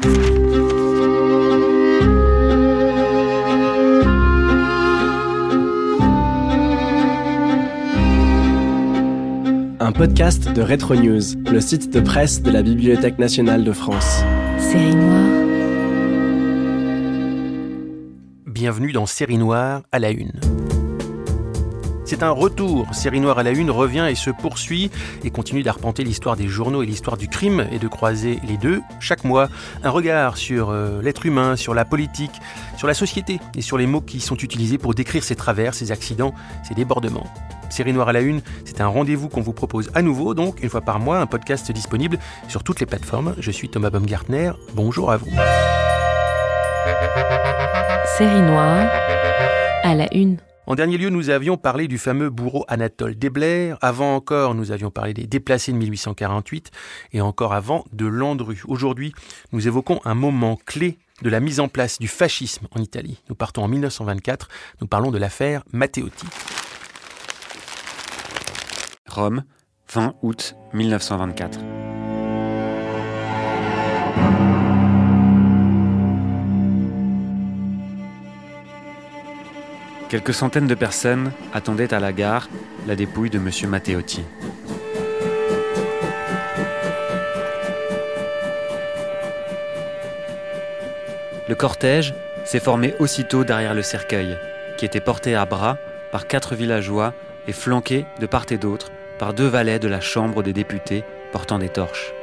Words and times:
Un 0.00 0.06
podcast 9.92 10.52
de 10.52 10.62
Retro 10.62 10.94
News, 10.94 11.20
le 11.50 11.60
site 11.60 11.92
de 11.92 11.98
presse 11.98 12.42
de 12.42 12.52
la 12.52 12.62
Bibliothèque 12.62 13.18
nationale 13.18 13.64
de 13.64 13.72
France. 13.72 14.22
Série 14.58 14.94
noire 14.94 15.48
Bienvenue 18.46 18.92
dans 18.92 19.06
Série 19.06 19.38
Noire 19.38 19.82
à 19.90 19.98
la 19.98 20.10
Une. 20.10 20.30
C'est 22.08 22.22
un 22.22 22.30
retour. 22.30 22.86
Série 22.94 23.20
Noire 23.20 23.38
à 23.38 23.42
la 23.42 23.50
Une 23.50 23.70
revient 23.70 24.06
et 24.08 24.14
se 24.14 24.30
poursuit 24.30 24.90
et 25.24 25.30
continue 25.30 25.62
d'arpenter 25.62 26.04
l'histoire 26.04 26.36
des 26.36 26.48
journaux 26.48 26.82
et 26.82 26.86
l'histoire 26.86 27.18
du 27.18 27.28
crime 27.28 27.66
et 27.70 27.78
de 27.78 27.86
croiser 27.86 28.40
les 28.48 28.56
deux 28.56 28.80
chaque 28.98 29.24
mois. 29.24 29.50
Un 29.84 29.90
regard 29.90 30.38
sur 30.38 30.70
euh, 30.70 31.02
l'être 31.02 31.26
humain, 31.26 31.54
sur 31.54 31.74
la 31.74 31.84
politique, 31.84 32.32
sur 32.78 32.86
la 32.86 32.94
société 32.94 33.40
et 33.54 33.60
sur 33.60 33.76
les 33.76 33.86
mots 33.86 34.00
qui 34.00 34.20
sont 34.20 34.36
utilisés 34.36 34.78
pour 34.78 34.94
décrire 34.94 35.22
ses 35.22 35.36
travers, 35.36 35.74
ses 35.74 35.92
accidents, 35.92 36.32
ses 36.66 36.74
débordements. 36.74 37.26
Série 37.68 37.92
Noire 37.92 38.08
à 38.08 38.14
la 38.14 38.22
Une, 38.22 38.40
c'est 38.64 38.80
un 38.80 38.88
rendez-vous 38.88 39.28
qu'on 39.28 39.42
vous 39.42 39.52
propose 39.52 39.90
à 39.94 40.00
nouveau, 40.00 40.32
donc 40.32 40.62
une 40.62 40.70
fois 40.70 40.80
par 40.80 41.00
mois, 41.00 41.18
un 41.18 41.26
podcast 41.26 41.70
disponible 41.72 42.18
sur 42.48 42.64
toutes 42.64 42.80
les 42.80 42.86
plateformes. 42.86 43.34
Je 43.38 43.50
suis 43.50 43.68
Thomas 43.68 43.90
Baumgartner. 43.90 44.52
Bonjour 44.72 45.10
à 45.10 45.18
vous. 45.18 45.28
Série 48.16 48.40
noire 48.40 48.88
à 49.82 49.94
la 49.94 50.08
une. 50.14 50.38
En 50.68 50.74
dernier 50.74 50.98
lieu, 50.98 51.08
nous 51.08 51.30
avions 51.30 51.56
parlé 51.56 51.88
du 51.88 51.96
fameux 51.96 52.28
bourreau 52.28 52.66
Anatole 52.68 53.14
Desblers. 53.14 53.78
Avant 53.80 54.14
encore, 54.14 54.54
nous 54.54 54.70
avions 54.70 54.90
parlé 54.90 55.14
des 55.14 55.26
déplacés 55.26 55.72
de 55.72 55.78
1848 55.78 56.70
et 57.14 57.22
encore 57.22 57.54
avant 57.54 57.86
de 57.94 58.04
Landru. 58.04 58.62
Aujourd'hui, 58.68 59.14
nous 59.52 59.66
évoquons 59.66 59.98
un 60.04 60.12
moment 60.12 60.58
clé 60.66 60.98
de 61.22 61.30
la 61.30 61.40
mise 61.40 61.58
en 61.58 61.68
place 61.68 61.98
du 61.98 62.06
fascisme 62.06 62.68
en 62.76 62.82
Italie. 62.82 63.22
Nous 63.30 63.34
partons 63.34 63.64
en 63.64 63.68
1924. 63.68 64.48
Nous 64.82 64.86
parlons 64.86 65.10
de 65.10 65.16
l'affaire 65.16 65.64
Matteotti. 65.72 66.26
Rome, 69.08 69.44
20 69.94 70.16
août 70.20 70.54
1924. 70.74 71.60
Quelques 80.08 80.32
centaines 80.32 80.66
de 80.66 80.74
personnes 80.74 81.32
attendaient 81.52 81.92
à 81.92 82.00
la 82.00 82.14
gare 82.14 82.48
la 82.86 82.96
dépouille 82.96 83.28
de 83.28 83.36
M. 83.36 83.50
Matteotti. 83.68 84.22
Le 91.46 91.54
cortège 91.54 92.14
s'est 92.46 92.58
formé 92.58 92.94
aussitôt 92.98 93.44
derrière 93.44 93.74
le 93.74 93.82
cercueil, 93.82 94.38
qui 94.78 94.86
était 94.86 95.00
porté 95.00 95.34
à 95.34 95.44
bras 95.44 95.76
par 96.10 96.26
quatre 96.26 96.54
villageois 96.54 97.12
et 97.46 97.52
flanqué 97.52 98.06
de 98.18 98.26
part 98.26 98.46
et 98.50 98.56
d'autre 98.56 98.90
par 99.18 99.34
deux 99.34 99.46
valets 99.46 99.78
de 99.78 99.88
la 99.88 100.00
Chambre 100.00 100.42
des 100.42 100.54
députés 100.54 101.04
portant 101.32 101.58
des 101.58 101.68
torches. 101.68 102.14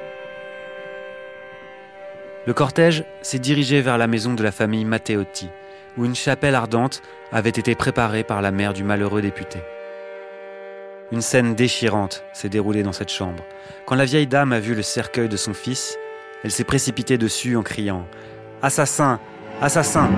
Le 2.48 2.54
cortège 2.54 3.04
s'est 3.22 3.40
dirigé 3.40 3.82
vers 3.82 4.00
la 4.00 4.08
maison 4.08 4.34
de 4.34 4.44
la 4.44 4.52
famille 4.52 4.86
Matteotti, 4.86 5.50
où 5.98 6.06
une 6.06 6.16
chapelle 6.16 6.56
ardente 6.56 7.02
avait 7.32 7.50
été 7.50 7.76
préparée 7.76 8.24
par 8.24 8.42
la 8.42 8.52
mère 8.52 8.74
du 8.74 8.84
malheureux 8.84 9.22
député. 9.22 9.60
Une 11.12 11.22
scène 11.22 11.56
déchirante 11.56 12.24
s'est 12.34 12.50
déroulée 12.50 12.84
dans 12.84 12.92
cette 12.92 13.12
chambre. 13.12 13.44
Quand 13.86 13.96
la 13.96 14.06
vieille 14.06 14.28
dame 14.28 14.54
a 14.54 14.60
vu 14.60 14.74
le 14.74 14.82
cercueil 14.82 15.30
de 15.30 15.38
son 15.38 15.54
fils, 15.54 15.98
elle 16.44 16.52
s'est 16.52 16.64
précipitée 16.64 17.18
dessus 17.18 17.56
en 17.56 17.64
criant⁇ 17.64 18.02
Assassin 18.62 19.20
Assassin!⁇ 19.62 20.10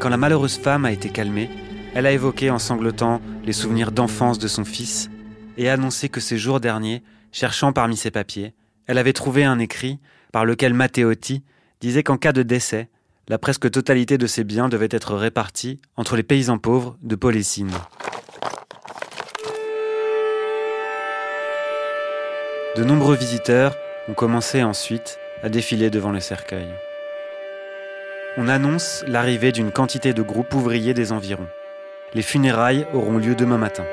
Quand 0.00 0.08
la 0.08 0.16
malheureuse 0.16 0.58
femme 0.58 0.84
a 0.84 0.92
été 0.92 1.08
calmée, 1.08 1.50
elle 1.94 2.06
a 2.06 2.12
évoqué 2.12 2.50
en 2.50 2.58
sanglotant 2.58 3.20
les 3.44 3.52
souvenirs 3.52 3.92
d'enfance 3.92 4.38
de 4.38 4.48
son 4.48 4.64
fils 4.64 5.08
et 5.56 5.68
a 5.68 5.72
annoncé 5.72 6.08
que 6.08 6.20
ces 6.20 6.36
jours 6.36 6.60
derniers, 6.60 7.02
cherchant 7.32 7.72
parmi 7.72 7.96
ses 7.96 8.10
papiers, 8.10 8.52
elle 8.86 8.98
avait 8.98 9.12
trouvé 9.12 9.44
un 9.44 9.58
écrit 9.58 9.98
par 10.32 10.44
lequel 10.44 10.74
Matteotti 10.74 11.42
disait 11.80 12.02
qu'en 12.02 12.16
cas 12.16 12.32
de 12.32 12.42
décès, 12.42 12.88
la 13.28 13.38
presque 13.38 13.70
totalité 13.70 14.18
de 14.18 14.26
ses 14.26 14.44
biens 14.44 14.68
devait 14.68 14.88
être 14.90 15.14
répartie 15.14 15.80
entre 15.96 16.16
les 16.16 16.22
paysans 16.22 16.58
pauvres 16.58 16.96
de 17.02 17.16
Polessine. 17.16 17.72
De 22.76 22.84
nombreux 22.84 23.16
visiteurs 23.16 23.74
ont 24.08 24.14
commencé 24.14 24.62
ensuite 24.62 25.18
à 25.42 25.48
défiler 25.48 25.90
devant 25.90 26.12
le 26.12 26.20
cercueil. 26.20 26.68
On 28.36 28.48
annonce 28.48 29.02
l'arrivée 29.08 29.50
d'une 29.50 29.72
quantité 29.72 30.12
de 30.12 30.22
groupes 30.22 30.54
ouvriers 30.54 30.94
des 30.94 31.10
environs. 31.10 31.48
Les 32.14 32.22
funérailles 32.22 32.86
auront 32.92 33.16
lieu 33.16 33.34
demain 33.34 33.58
matin. 33.58 33.86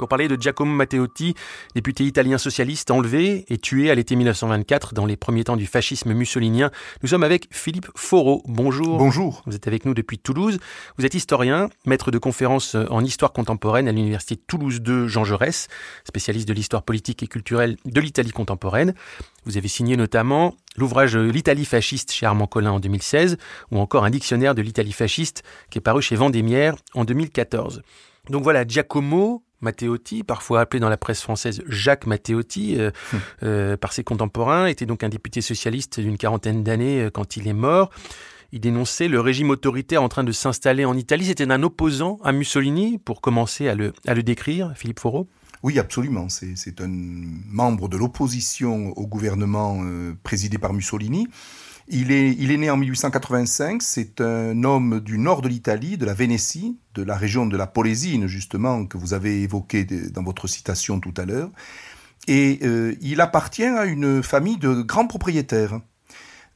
Pour 0.00 0.08
parler 0.08 0.28
de 0.28 0.40
Giacomo 0.40 0.72
Matteotti, 0.72 1.34
député 1.74 2.04
italien 2.04 2.38
socialiste 2.38 2.90
enlevé 2.90 3.44
et 3.50 3.58
tué 3.58 3.90
à 3.90 3.94
l'été 3.94 4.16
1924 4.16 4.94
dans 4.94 5.04
les 5.04 5.18
premiers 5.18 5.44
temps 5.44 5.58
du 5.58 5.66
fascisme 5.66 6.14
mussolinien, 6.14 6.70
nous 7.02 7.08
sommes 7.10 7.22
avec 7.22 7.48
Philippe 7.50 7.88
Faureau. 7.94 8.42
Bonjour. 8.46 8.96
Bonjour. 8.96 9.42
Vous 9.44 9.54
êtes 9.54 9.66
avec 9.66 9.84
nous 9.84 9.92
depuis 9.92 10.18
Toulouse. 10.18 10.58
Vous 10.96 11.04
êtes 11.04 11.12
historien, 11.12 11.68
maître 11.84 12.10
de 12.10 12.16
conférences 12.16 12.78
en 12.88 13.04
histoire 13.04 13.34
contemporaine 13.34 13.88
à 13.88 13.92
l'université 13.92 14.36
Toulouse 14.36 14.80
2 14.80 15.06
Jean 15.06 15.24
Jaurès, 15.24 15.68
spécialiste 16.04 16.48
de 16.48 16.54
l'histoire 16.54 16.82
politique 16.82 17.22
et 17.22 17.26
culturelle 17.26 17.76
de 17.84 18.00
l'Italie 18.00 18.32
contemporaine. 18.32 18.94
Vous 19.44 19.58
avez 19.58 19.68
signé 19.68 19.98
notamment 19.98 20.54
l'ouvrage 20.78 21.14
L'Italie 21.14 21.66
fasciste 21.66 22.10
chez 22.10 22.24
Armand 22.24 22.46
Collin 22.46 22.70
en 22.70 22.80
2016 22.80 23.36
ou 23.70 23.78
encore 23.78 24.06
un 24.06 24.10
dictionnaire 24.10 24.54
de 24.54 24.62
l'Italie 24.62 24.92
fasciste 24.92 25.42
qui 25.68 25.76
est 25.76 25.82
paru 25.82 26.00
chez 26.00 26.16
Vendémiaire 26.16 26.76
en 26.94 27.04
2014. 27.04 27.82
Donc 28.30 28.42
voilà, 28.42 28.66
Giacomo 28.66 29.42
Matteotti, 29.60 30.22
parfois 30.22 30.60
appelé 30.60 30.80
dans 30.80 30.88
la 30.88 30.96
presse 30.96 31.22
française 31.22 31.62
Jacques 31.66 32.06
Matteotti, 32.06 32.78
euh, 32.78 32.90
euh, 33.42 33.76
par 33.76 33.92
ses 33.92 34.04
contemporains, 34.04 34.66
était 34.66 34.86
donc 34.86 35.04
un 35.04 35.08
député 35.08 35.40
socialiste 35.40 36.00
d'une 36.00 36.16
quarantaine 36.16 36.62
d'années 36.62 37.02
euh, 37.02 37.10
quand 37.10 37.36
il 37.36 37.46
est 37.46 37.52
mort. 37.52 37.90
Il 38.52 38.60
dénonçait 38.60 39.08
le 39.08 39.20
régime 39.20 39.50
autoritaire 39.50 40.02
en 40.02 40.08
train 40.08 40.24
de 40.24 40.32
s'installer 40.32 40.84
en 40.84 40.96
Italie. 40.96 41.26
C'était 41.26 41.50
un 41.50 41.62
opposant 41.62 42.18
à 42.24 42.32
Mussolini, 42.32 42.98
pour 42.98 43.20
commencer 43.20 43.68
à 43.68 43.74
le, 43.74 43.92
à 44.06 44.14
le 44.14 44.22
décrire, 44.22 44.72
Philippe 44.74 44.98
Faureau? 44.98 45.28
Oui, 45.62 45.78
absolument. 45.78 46.28
C'est 46.28 46.80
un 46.80 46.88
membre 46.88 47.88
de 47.88 47.96
l'opposition 47.96 48.88
au 48.96 49.06
gouvernement 49.06 49.84
présidé 50.24 50.58
par 50.58 50.72
Mussolini. 50.72 51.28
Il 51.92 52.12
est, 52.12 52.56
né 52.56 52.70
en 52.70 52.76
1885, 52.76 53.82
c'est 53.82 54.20
un 54.20 54.62
homme 54.62 55.00
du 55.00 55.18
nord 55.18 55.42
de 55.42 55.48
l'Italie, 55.48 55.98
de 55.98 56.06
la 56.06 56.14
Vénétie, 56.14 56.78
de 56.94 57.02
la 57.02 57.16
région 57.16 57.46
de 57.46 57.56
la 57.56 57.66
Polésine, 57.66 58.28
justement, 58.28 58.86
que 58.86 58.96
vous 58.96 59.12
avez 59.12 59.42
évoqué 59.42 59.84
dans 59.84 60.22
votre 60.22 60.46
citation 60.46 61.00
tout 61.00 61.14
à 61.16 61.24
l'heure. 61.24 61.50
Et 62.28 62.60
euh, 62.62 62.94
il 63.00 63.20
appartient 63.20 63.64
à 63.64 63.86
une 63.86 64.22
famille 64.22 64.56
de 64.56 64.82
grands 64.82 65.08
propriétaires. 65.08 65.80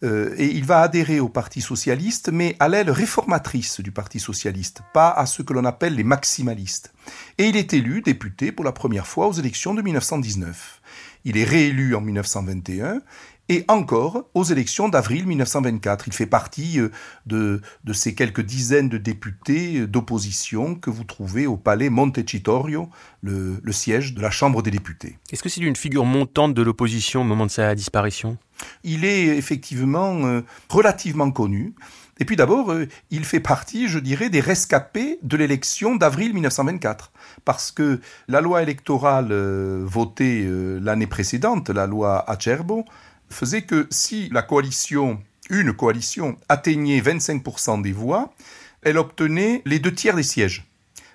Euh, 0.04 0.34
et 0.36 0.46
il 0.46 0.64
va 0.64 0.82
adhérer 0.82 1.19
au 1.19 1.28
Parti 1.28 1.60
socialiste, 1.60 2.31
mais 2.32 2.54
à 2.60 2.69
l'aile 2.69 2.90
réformatrice 2.90 3.81
du 3.81 3.90
Parti 3.90 4.20
socialiste, 4.20 4.82
pas 4.92 5.10
à 5.10 5.26
ce 5.26 5.42
que 5.42 5.52
l'on 5.52 5.64
appelle 5.64 5.96
les 5.96 6.04
maximalistes. 6.04 6.92
Et 7.38 7.48
il 7.48 7.56
est 7.56 7.72
élu 7.72 8.02
député 8.02 8.52
pour 8.52 8.64
la 8.64 8.72
première 8.72 9.06
fois 9.06 9.26
aux 9.26 9.32
élections 9.32 9.75
de 9.75 9.82
1919. 9.82 10.81
Il 11.25 11.38
est 11.38 11.44
réélu 11.44 11.94
en 11.94 12.02
1921 12.02 13.00
et 13.49 13.64
encore 13.69 14.29
aux 14.35 14.44
élections 14.44 14.88
d'avril 14.88 15.26
1924. 15.26 16.08
Il 16.08 16.12
fait 16.12 16.26
partie 16.26 16.81
euh, 16.81 16.91
de, 17.26 17.61
de 17.85 17.93
ces 17.93 18.14
quelques 18.14 18.41
dizaines 18.41 18.88
de 18.88 18.99
députés 18.99 19.81
euh, 19.81 19.87
d'opposition 19.87 20.75
que 20.75 20.91
vous 20.91 21.05
trouvez 21.05 21.46
au 21.46 21.56
palais 21.56 21.91
Montecitorio, 21.91 22.88
le, 23.23 23.61
le 23.62 23.73
siège 23.73 24.14
de 24.14 24.23
la 24.23 24.31
Chambre 24.31 24.62
des 24.62 24.70
députés. 24.70 25.19
Est-ce 25.31 25.43
que 25.43 25.49
c'est 25.49 25.61
une 25.61 25.76
figure 25.76 26.05
montante 26.05 26.55
de 26.55 26.62
l'opposition 26.62 27.20
au 27.20 27.25
moment 27.25 27.46
de 27.46 27.50
sa 27.50 27.75
disparition? 27.75 28.38
Il 28.82 29.05
est 29.05 29.26
effectivement 29.37 30.25
euh, 30.26 30.43
relativement 30.69 31.31
connu. 31.31 31.75
Et 32.20 32.25
puis 32.25 32.37
d'abord, 32.37 32.70
euh, 32.70 32.87
il 33.11 33.25
fait 33.25 33.41
partie, 33.41 33.88
je 33.88 33.99
dirais, 33.99 34.31
des 34.31 34.41
rescapés 34.41 35.19
de 35.23 35.37
l'élection 35.37 35.96
d'avril 35.96 36.32
1924. 36.32 37.11
Parce 37.44 37.73
que 37.73 38.00
la 38.29 38.41
loi 38.41 38.62
électorale 38.62 39.29
euh, 39.32 39.82
votée 39.85 40.44
euh, 40.46 40.79
l'année 40.81 41.08
précédente, 41.08 41.70
la 41.70 41.87
loi 41.87 42.29
Acerbo, 42.31 42.85
faisait 43.31 43.62
que 43.62 43.87
si 43.91 44.29
la 44.31 44.43
coalition, 44.43 45.23
une 45.50 45.73
coalition, 45.73 46.37
atteignait 46.49 47.00
25% 47.00 47.82
des 47.82 47.93
voix, 47.93 48.35
elle 48.82 48.99
obtenait 48.99 49.62
les 49.65 49.79
deux 49.79 49.94
tiers 49.94 50.17
des 50.17 50.23
sièges. 50.23 50.65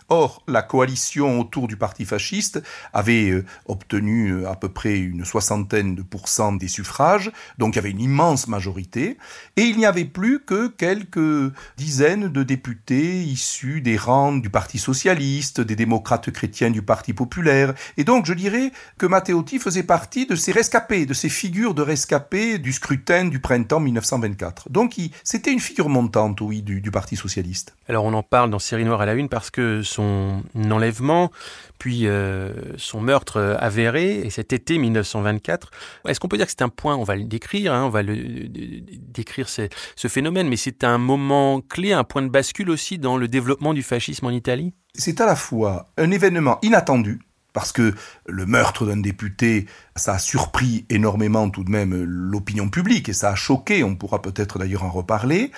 Or, 0.10 0.44
la 0.48 0.64
coalition 0.64 1.40
autour 1.40 1.68
du 1.68 1.78
parti 1.78 2.04
fasciste 2.06 2.62
avait 2.94 3.30
euh, 3.30 3.46
obtenu 3.68 4.32
euh, 4.32 4.50
à 4.50 4.56
peu 4.56 4.70
près 4.70 4.98
une 4.98 5.24
soixantaine 5.24 5.96
de 5.96 6.02
pourcents 6.02 6.52
des 6.52 6.68
suffrages, 6.68 7.32
donc 7.58 7.74
il 7.74 7.78
y 7.78 7.80
avait 7.80 7.92
une 7.92 8.02
immense 8.02 8.48
majorité, 8.48 9.18
et 9.56 9.62
il 9.62 9.78
n'y 9.78 9.86
avait 9.86 10.06
plus 10.06 10.40
que 10.40 10.68
quelques 10.68 11.54
dizaines 11.78 12.28
de 12.28 12.44
députés 12.44 13.22
issus 13.22 13.82
des 13.82 13.98
rangs 13.98 14.38
du 14.38 14.50
Parti 14.50 14.80
socialiste, 14.80 15.62
des 15.62 15.76
démocrates 15.76 16.32
chrétiens 16.32 16.72
du 16.72 16.82
Parti 16.82 17.14
populaire, 17.14 17.74
et 17.98 18.04
donc 18.04 18.26
je 18.26 18.34
dirais 18.34 18.72
que 18.98 19.06
Matteotti 19.06 19.60
faisait 19.60 19.84
partie 19.84 20.26
de 20.26 20.36
ces 20.36 20.52
rescapés, 20.52 21.06
de 21.06 21.14
ces 21.14 21.30
figures 21.30 21.74
de 21.74 21.82
rescapés 21.82 22.58
du 22.58 22.74
scrutin 22.74 23.26
du 23.26 23.40
printemps 23.40 23.80
1924. 23.80 24.70
Donc 24.70 24.96
c'était 25.24 25.52
une 25.52 25.60
figure 25.60 25.90
montante, 25.90 26.42
oui, 26.42 26.62
du, 26.62 26.90
Parti 26.90 27.16
socialiste. 27.16 27.76
Alors 27.88 28.06
on 28.06 28.14
en 28.14 28.24
parle 28.24 28.50
dans 28.50 28.58
Série 28.58 28.84
Noire 28.84 29.02
à 29.02 29.06
la 29.06 29.14
Une 29.14 29.30
parce 29.30 29.52
que 29.52 29.84
son 29.84 29.99
enlèvement, 30.00 31.32
puis 31.78 32.08
euh, 32.08 32.54
son 32.78 33.02
meurtre 33.02 33.58
avéré, 33.60 34.20
et 34.20 34.30
cet 34.30 34.54
été 34.54 34.78
1924, 34.78 35.72
est-ce 36.08 36.20
qu'on 36.20 36.28
peut 36.28 36.38
dire 36.38 36.46
que 36.46 36.52
c'est 36.52 36.62
un 36.62 36.70
point, 36.70 36.96
on 36.96 37.04
va 37.04 37.16
le 37.16 37.24
décrire, 37.24 37.74
hein, 37.74 37.86
on 37.86 37.90
va 37.90 38.04
le, 38.04 38.16
décrire 38.48 39.48
ce 39.50 40.08
phénomène, 40.08 40.48
mais 40.48 40.58
c'est 40.58 40.84
un 40.84 40.98
moment 40.98 41.62
clé, 41.62 41.94
un 41.94 42.04
point 42.04 42.22
de 42.22 42.30
bascule 42.30 42.70
aussi 42.70 42.98
dans 42.98 43.18
le 43.18 43.28
développement 43.28 43.74
du 43.74 43.84
fascisme 43.84 44.26
en 44.26 44.32
Italie? 44.32 44.74
C'est 44.96 45.22
à 45.22 45.26
la 45.26 45.36
fois 45.36 45.88
un 45.98 46.12
événement 46.12 46.60
inattendu, 46.62 47.20
parce 47.54 47.72
que 47.72 47.94
le 48.26 48.46
meurtre 48.46 48.86
d'un 48.86 48.98
député, 48.98 49.66
ça 49.96 50.14
a 50.14 50.20
surpris 50.20 50.86
énormément 50.90 51.50
tout 51.50 51.64
de 51.64 51.72
même 51.72 52.04
l'opinion 52.04 52.70
publique 52.70 53.10
et 53.10 53.14
ça 53.14 53.30
a 53.30 53.36
choqué, 53.36 53.84
on 53.84 53.96
pourra 53.96 54.22
peut-être 54.22 54.60
d'ailleurs 54.60 54.84
en 54.84 54.92
reparler, 54.92 55.52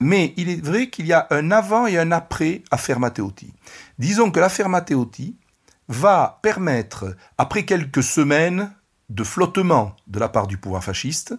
mais 0.00 0.32
il 0.36 0.48
est 0.48 0.64
vrai 0.64 0.88
qu'il 0.88 1.06
y 1.06 1.12
a 1.12 1.26
un 1.30 1.50
avant 1.50 1.86
et 1.86 1.98
un 1.98 2.12
après 2.12 2.62
affaire 2.70 3.00
Matteotti. 3.00 3.52
Disons 3.98 4.30
que 4.30 4.40
l'affaire 4.40 4.68
Matteotti 4.68 5.36
va 5.88 6.38
permettre, 6.42 7.16
après 7.36 7.64
quelques 7.64 8.02
semaines 8.02 8.72
de 9.10 9.24
flottement 9.24 9.94
de 10.06 10.18
la 10.18 10.28
part 10.28 10.46
du 10.46 10.56
pouvoir 10.56 10.82
fasciste, 10.82 11.34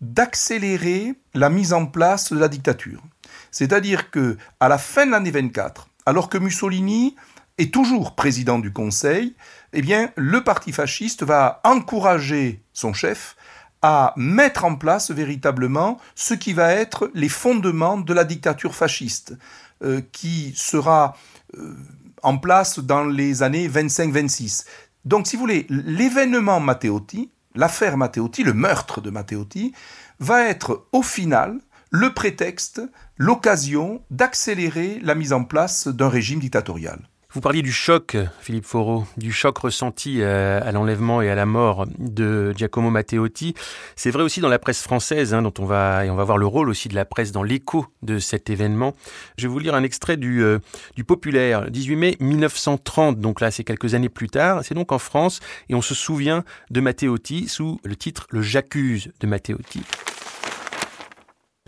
d'accélérer 0.00 1.14
la 1.34 1.48
mise 1.50 1.72
en 1.72 1.86
place 1.86 2.32
de 2.32 2.38
la 2.38 2.48
dictature. 2.48 3.02
C'est-à-dire 3.50 4.10
que 4.10 4.36
à 4.60 4.68
la 4.68 4.78
fin 4.78 5.06
de 5.06 5.12
l'année 5.12 5.30
24, 5.30 5.88
alors 6.04 6.28
que 6.28 6.38
Mussolini 6.38 7.16
est 7.58 7.72
toujours 7.72 8.14
président 8.14 8.58
du 8.58 8.72
Conseil, 8.72 9.34
eh 9.72 9.82
bien, 9.82 10.10
le 10.16 10.44
parti 10.44 10.72
fasciste 10.72 11.22
va 11.22 11.60
encourager 11.64 12.62
son 12.72 12.92
chef 12.92 13.36
à 13.82 14.12
mettre 14.16 14.64
en 14.64 14.74
place 14.74 15.10
véritablement 15.10 15.98
ce 16.14 16.34
qui 16.34 16.52
va 16.52 16.72
être 16.72 17.10
les 17.14 17.28
fondements 17.28 17.98
de 17.98 18.12
la 18.14 18.24
dictature 18.24 18.74
fasciste, 18.74 19.34
euh, 19.82 20.00
qui 20.12 20.52
sera 20.56 21.16
euh, 21.56 21.74
en 22.22 22.38
place 22.38 22.78
dans 22.78 23.04
les 23.04 23.42
années 23.42 23.68
25-26. 23.68 24.64
Donc, 25.04 25.26
si 25.26 25.36
vous 25.36 25.40
voulez, 25.40 25.66
l'événement 25.68 26.58
Matteotti, 26.58 27.30
l'affaire 27.54 27.96
Matteotti, 27.96 28.42
le 28.42 28.54
meurtre 28.54 29.00
de 29.00 29.10
Matteotti, 29.10 29.72
va 30.18 30.44
être 30.44 30.86
au 30.92 31.02
final 31.02 31.58
le 31.90 32.12
prétexte, 32.12 32.82
l'occasion 33.16 34.02
d'accélérer 34.10 34.98
la 35.02 35.14
mise 35.14 35.32
en 35.32 35.44
place 35.44 35.86
d'un 35.86 36.08
régime 36.08 36.40
dictatorial. 36.40 36.98
Vous 37.36 37.42
parliez 37.42 37.60
du 37.60 37.70
choc, 37.70 38.16
Philippe 38.40 38.64
Foreau, 38.64 39.04
du 39.18 39.30
choc 39.30 39.58
ressenti 39.58 40.22
euh, 40.22 40.58
à 40.64 40.72
l'enlèvement 40.72 41.20
et 41.20 41.28
à 41.28 41.34
la 41.34 41.44
mort 41.44 41.84
de 41.98 42.54
Giacomo 42.56 42.88
Matteotti. 42.88 43.52
C'est 43.94 44.10
vrai 44.10 44.22
aussi 44.22 44.40
dans 44.40 44.48
la 44.48 44.58
presse 44.58 44.80
française, 44.80 45.34
hein, 45.34 45.42
dont 45.42 45.52
on 45.58 45.66
va 45.66 46.06
et 46.06 46.08
on 46.08 46.16
va 46.16 46.24
voir 46.24 46.38
le 46.38 46.46
rôle 46.46 46.70
aussi 46.70 46.88
de 46.88 46.94
la 46.94 47.04
presse 47.04 47.32
dans 47.32 47.42
l'écho 47.42 47.84
de 48.00 48.18
cet 48.18 48.48
événement. 48.48 48.94
Je 49.36 49.46
vais 49.46 49.52
vous 49.52 49.58
lire 49.58 49.74
un 49.74 49.82
extrait 49.82 50.16
du, 50.16 50.42
euh, 50.42 50.60
du 50.94 51.04
Populaire, 51.04 51.70
18 51.70 51.96
mai 51.96 52.16
1930. 52.20 53.20
Donc 53.20 53.42
là, 53.42 53.50
c'est 53.50 53.64
quelques 53.64 53.92
années 53.92 54.08
plus 54.08 54.30
tard. 54.30 54.64
C'est 54.64 54.74
donc 54.74 54.90
en 54.90 54.98
France 54.98 55.40
et 55.68 55.74
on 55.74 55.82
se 55.82 55.94
souvient 55.94 56.42
de 56.70 56.80
Matteotti 56.80 57.48
sous 57.48 57.78
le 57.84 57.96
titre 57.96 58.26
Le 58.30 58.40
J'accuse 58.40 59.12
de 59.20 59.26
Matteotti. 59.26 59.82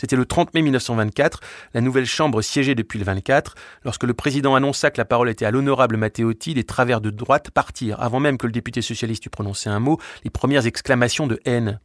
C'était 0.01 0.17
le 0.17 0.27
30 0.27 0.55
mai 0.55 0.63
1924, 0.63 1.41
la 1.75 1.81
nouvelle 1.81 2.07
Chambre 2.07 2.41
siégeait 2.41 2.75
depuis 2.75 2.99
le 2.99 3.05
24, 3.05 3.55
lorsque 3.85 4.05
le 4.05 4.15
président 4.15 4.55
annonça 4.55 4.91
que 4.91 4.99
la 5.01 5.05
parole 5.05 5.29
était 5.29 5.45
à 5.45 5.51
l'honorable 5.51 5.97
Matteotti, 5.97 6.55
les 6.55 6.65
travers 6.65 7.01
de 7.01 7.11
droite 7.11 7.51
partirent, 7.51 8.01
avant 8.01 8.21
même 8.21 8.39
que 8.39 8.47
le 8.47 8.53
député 8.53 8.81
socialiste 8.81 9.27
eût 9.27 9.31
prononcé 9.31 9.69
un 9.69 9.81
mot, 9.81 9.99
les 10.25 10.31
premières 10.31 10.67
exclamations 10.67 11.27
de 11.27 11.41
haine. 11.45 11.81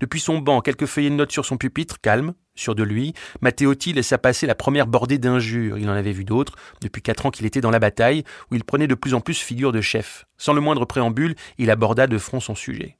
Depuis 0.00 0.20
son 0.20 0.38
banc, 0.38 0.60
quelques 0.60 0.86
feuillets 0.86 1.10
de 1.10 1.14
notes 1.14 1.32
sur 1.32 1.44
son 1.44 1.56
pupitre, 1.56 2.00
calme, 2.00 2.34
sûr 2.54 2.74
de 2.74 2.82
lui, 2.82 3.12
Matteotti 3.40 3.92
laissa 3.92 4.18
passer 4.18 4.46
la 4.46 4.54
première 4.54 4.86
bordée 4.86 5.18
d'injures. 5.18 5.78
Il 5.78 5.88
en 5.90 5.94
avait 5.94 6.12
vu 6.12 6.24
d'autres, 6.24 6.54
depuis 6.80 7.02
quatre 7.02 7.26
ans 7.26 7.30
qu'il 7.30 7.46
était 7.46 7.60
dans 7.60 7.70
la 7.70 7.78
bataille, 7.78 8.24
où 8.50 8.54
il 8.54 8.64
prenait 8.64 8.86
de 8.86 8.94
plus 8.94 9.14
en 9.14 9.20
plus 9.20 9.38
figure 9.38 9.72
de 9.72 9.80
chef. 9.80 10.26
Sans 10.38 10.52
le 10.52 10.60
moindre 10.60 10.84
préambule, 10.84 11.34
il 11.58 11.70
aborda 11.70 12.06
de 12.06 12.18
front 12.18 12.40
son 12.40 12.54
sujet. 12.54 12.96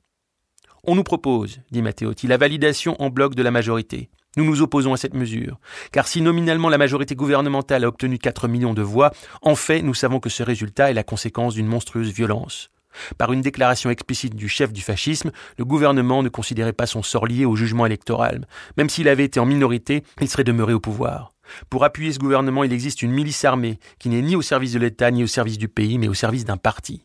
On 0.83 0.95
nous 0.95 1.05
propose, 1.05 1.61
dit 1.71 1.81
Matteotti, 1.81 2.27
la 2.27 2.37
validation 2.37 3.01
en 3.01 3.09
bloc 3.09 3.35
de 3.35 3.43
la 3.43 3.51
majorité. 3.51 4.11
Nous 4.37 4.45
nous 4.45 4.63
opposons 4.63 4.93
à 4.93 4.97
cette 4.97 5.15
mesure, 5.15 5.59
car 5.93 6.09
si 6.09 6.21
nominalement 6.21 6.69
la 6.69 6.79
majorité 6.79 7.15
gouvernementale 7.15 7.85
a 7.85 7.89
obtenu 7.89 8.19
4 8.19 8.49
millions 8.49 8.75
de 8.75 8.83
voix, 8.83 9.13
en 9.43 9.55
fait 9.55 9.83
nous 9.83 9.95
savons 9.95 10.19
que 10.19 10.29
ce 10.29 10.43
résultat 10.43 10.91
est 10.91 10.95
la 10.95 11.05
conséquence 11.05 11.55
d'une 11.55 11.67
monstrueuse 11.67 12.13
violence. 12.13 12.71
Par 13.19 13.33
une 13.33 13.41
déclaration 13.41 13.91
explicite 13.91 14.35
du 14.35 14.49
chef 14.49 14.73
du 14.73 14.83
fascisme, 14.83 15.31
le 15.59 15.65
gouvernement 15.65 16.23
ne 16.23 16.29
considérait 16.29 16.73
pas 16.73 16.87
son 16.87 17.03
sort 17.03 17.27
lié 17.27 17.45
au 17.45 17.57
jugement 17.57 17.87
électoral. 17.87 18.47
Même 18.77 18.89
s'il 18.89 19.09
avait 19.09 19.25
été 19.25 19.41
en 19.41 19.47
minorité, 19.47 20.05
il 20.21 20.29
serait 20.29 20.45
demeuré 20.45 20.73
au 20.73 20.81
pouvoir. 20.81 21.33
Pour 21.71 21.85
appuyer 21.85 22.13
ce 22.13 22.19
gouvernement, 22.19 22.65
il 22.65 22.73
existe 22.73 23.03
une 23.03 23.13
milice 23.13 23.45
armée 23.45 23.79
qui 23.99 24.09
n'est 24.09 24.23
ni 24.23 24.37
au 24.37 24.43
service 24.43 24.73
de 24.73 24.79
l'État 24.79 25.11
ni 25.11 25.23
au 25.23 25.27
service 25.27 25.59
du 25.59 25.69
pays, 25.69 25.99
mais 25.99 26.09
au 26.09 26.15
service 26.15 26.45
d'un 26.45 26.57
parti. 26.57 27.05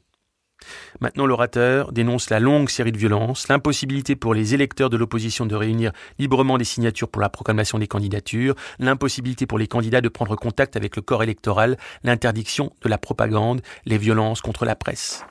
Maintenant, 1.00 1.26
l'orateur 1.26 1.92
dénonce 1.92 2.30
la 2.30 2.40
longue 2.40 2.70
série 2.70 2.92
de 2.92 2.98
violences, 2.98 3.48
l'impossibilité 3.48 4.16
pour 4.16 4.34
les 4.34 4.54
électeurs 4.54 4.90
de 4.90 4.98
l'opposition 4.98 5.46
de 5.46 5.56
réunir 5.56 5.92
librement 6.18 6.58
des 6.58 6.66
signatures 6.66 7.10
pour 7.10 7.22
la 7.22 7.30
proclamation 7.30 7.80
des 7.80 7.88
candidatures, 7.88 8.56
l'impossibilité 8.80 9.46
pour 9.46 9.58
les 9.58 9.68
candidats 9.68 10.02
de 10.02 10.10
prendre 10.10 10.36
contact 10.36 10.76
avec 10.76 10.96
le 10.96 11.02
corps 11.02 11.24
électoral, 11.24 11.78
l'interdiction 12.04 12.74
de 12.82 12.90
la 12.90 12.98
propagande, 12.98 13.62
les 13.86 13.98
violences 13.98 14.42
contre 14.42 14.66
la 14.66 14.76
presse. 14.76 15.24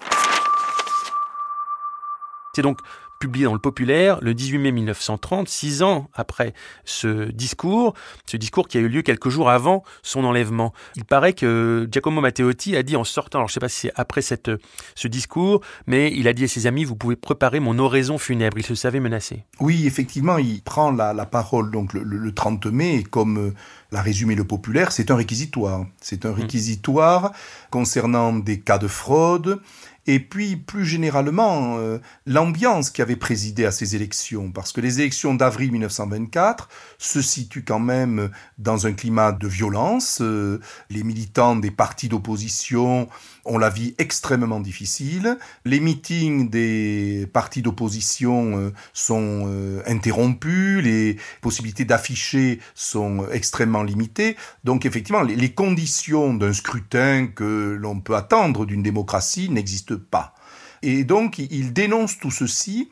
C'est 2.54 2.62
donc 2.62 2.80
publié 3.18 3.44
dans 3.44 3.52
le 3.52 3.58
Populaire 3.58 4.18
le 4.22 4.34
18 4.34 4.58
mai 4.58 4.72
1930, 4.72 5.48
six 5.48 5.82
ans 5.82 6.08
après 6.14 6.54
ce 6.84 7.30
discours, 7.30 7.94
ce 8.26 8.37
discours 8.37 8.68
qui 8.68 8.78
a 8.78 8.80
eu 8.80 8.88
lieu 8.88 9.02
quelques 9.02 9.28
jours 9.28 9.50
avant 9.50 9.82
son 10.02 10.25
enlèvement. 10.25 10.72
Il 10.96 11.04
paraît 11.04 11.32
que 11.32 11.88
Giacomo 11.90 12.20
Matteotti 12.20 12.76
a 12.76 12.82
dit 12.82 12.96
en 12.96 13.04
sortant, 13.04 13.38
alors 13.38 13.48
je 13.48 13.52
ne 13.52 13.54
sais 13.54 13.60
pas 13.60 13.68
si 13.68 13.80
c'est 13.80 13.92
après 13.96 14.22
cette, 14.22 14.50
ce 14.94 15.08
discours, 15.08 15.60
mais 15.87 16.12
il 16.14 16.28
a 16.28 16.32
dit 16.32 16.44
à 16.44 16.48
ses 16.48 16.66
amis, 16.66 16.84
vous 16.84 16.96
pouvez 16.96 17.16
préparer 17.16 17.60
mon 17.60 17.78
oraison 17.78 18.18
funèbre. 18.18 18.58
Il 18.58 18.64
se 18.64 18.75
savait 18.75 19.00
menacé. 19.00 19.44
Oui, 19.60 19.87
effectivement, 19.87 20.38
il 20.38 20.62
prend 20.62 20.90
la, 20.90 21.12
la 21.12 21.26
parole 21.26 21.70
donc 21.70 21.92
le, 21.92 22.02
le, 22.02 22.32
30 22.32 22.66
mai, 22.66 22.96
et 22.96 23.02
comme 23.02 23.38
euh, 23.38 23.54
l'a 23.90 24.02
résumé 24.02 24.34
le 24.34 24.44
Populaire, 24.44 24.92
c'est 24.92 25.10
un 25.10 25.16
réquisitoire. 25.16 25.87
C'est 26.00 26.26
un 26.26 26.32
réquisitoire 26.32 27.25
mmh. 27.25 27.32
concernant 27.70 28.32
des 28.32 28.60
cas 28.60 28.78
de 28.78 28.88
fraude 28.88 29.60
et 30.08 30.20
puis 30.20 30.56
plus 30.56 30.86
généralement 30.86 31.76
euh, 31.76 31.98
l'ambiance 32.24 32.88
qui 32.90 33.02
avait 33.02 33.14
présidé 33.14 33.66
à 33.66 33.70
ces 33.70 33.94
élections, 33.94 34.50
parce 34.50 34.72
que 34.72 34.80
les 34.80 35.00
élections 35.00 35.34
d'avril 35.34 35.70
1924 35.70 36.70
se 36.96 37.20
situent 37.20 37.62
quand 37.62 37.78
même 37.78 38.30
dans 38.56 38.86
un 38.86 38.94
climat 38.94 39.32
de 39.32 39.46
violence. 39.46 40.22
Euh, 40.22 40.60
les 40.88 41.04
militants 41.04 41.56
des 41.56 41.70
partis 41.70 42.08
d'opposition 42.08 43.06
ont 43.48 43.58
la 43.58 43.70
vie 43.70 43.94
extrêmement 43.98 44.60
difficile. 44.60 45.38
Les 45.64 45.80
meetings 45.80 46.48
des 46.48 47.28
partis 47.32 47.62
d'opposition 47.62 48.58
euh, 48.58 48.72
sont 48.92 49.44
euh, 49.46 49.82
interrompus, 49.86 50.82
les 50.84 51.16
possibilités 51.40 51.84
d'afficher 51.84 52.60
sont 52.74 53.26
extrêmement 53.32 53.82
limitées. 53.82 54.36
Donc 54.64 54.86
effectivement, 54.86 55.22
les, 55.22 55.48
conditions 55.52 56.34
d'un 56.34 56.52
scrutin 56.52 57.26
que 57.26 57.76
l'on 57.80 58.00
peut 58.00 58.14
attendre 58.14 58.66
d'une 58.66 58.82
démocratie 58.82 59.48
n'existent 59.48 59.96
pas. 60.10 60.34
Et 60.82 61.04
donc, 61.04 61.38
il 61.38 61.72
dénonce 61.72 62.18
tout 62.18 62.30
ceci 62.30 62.90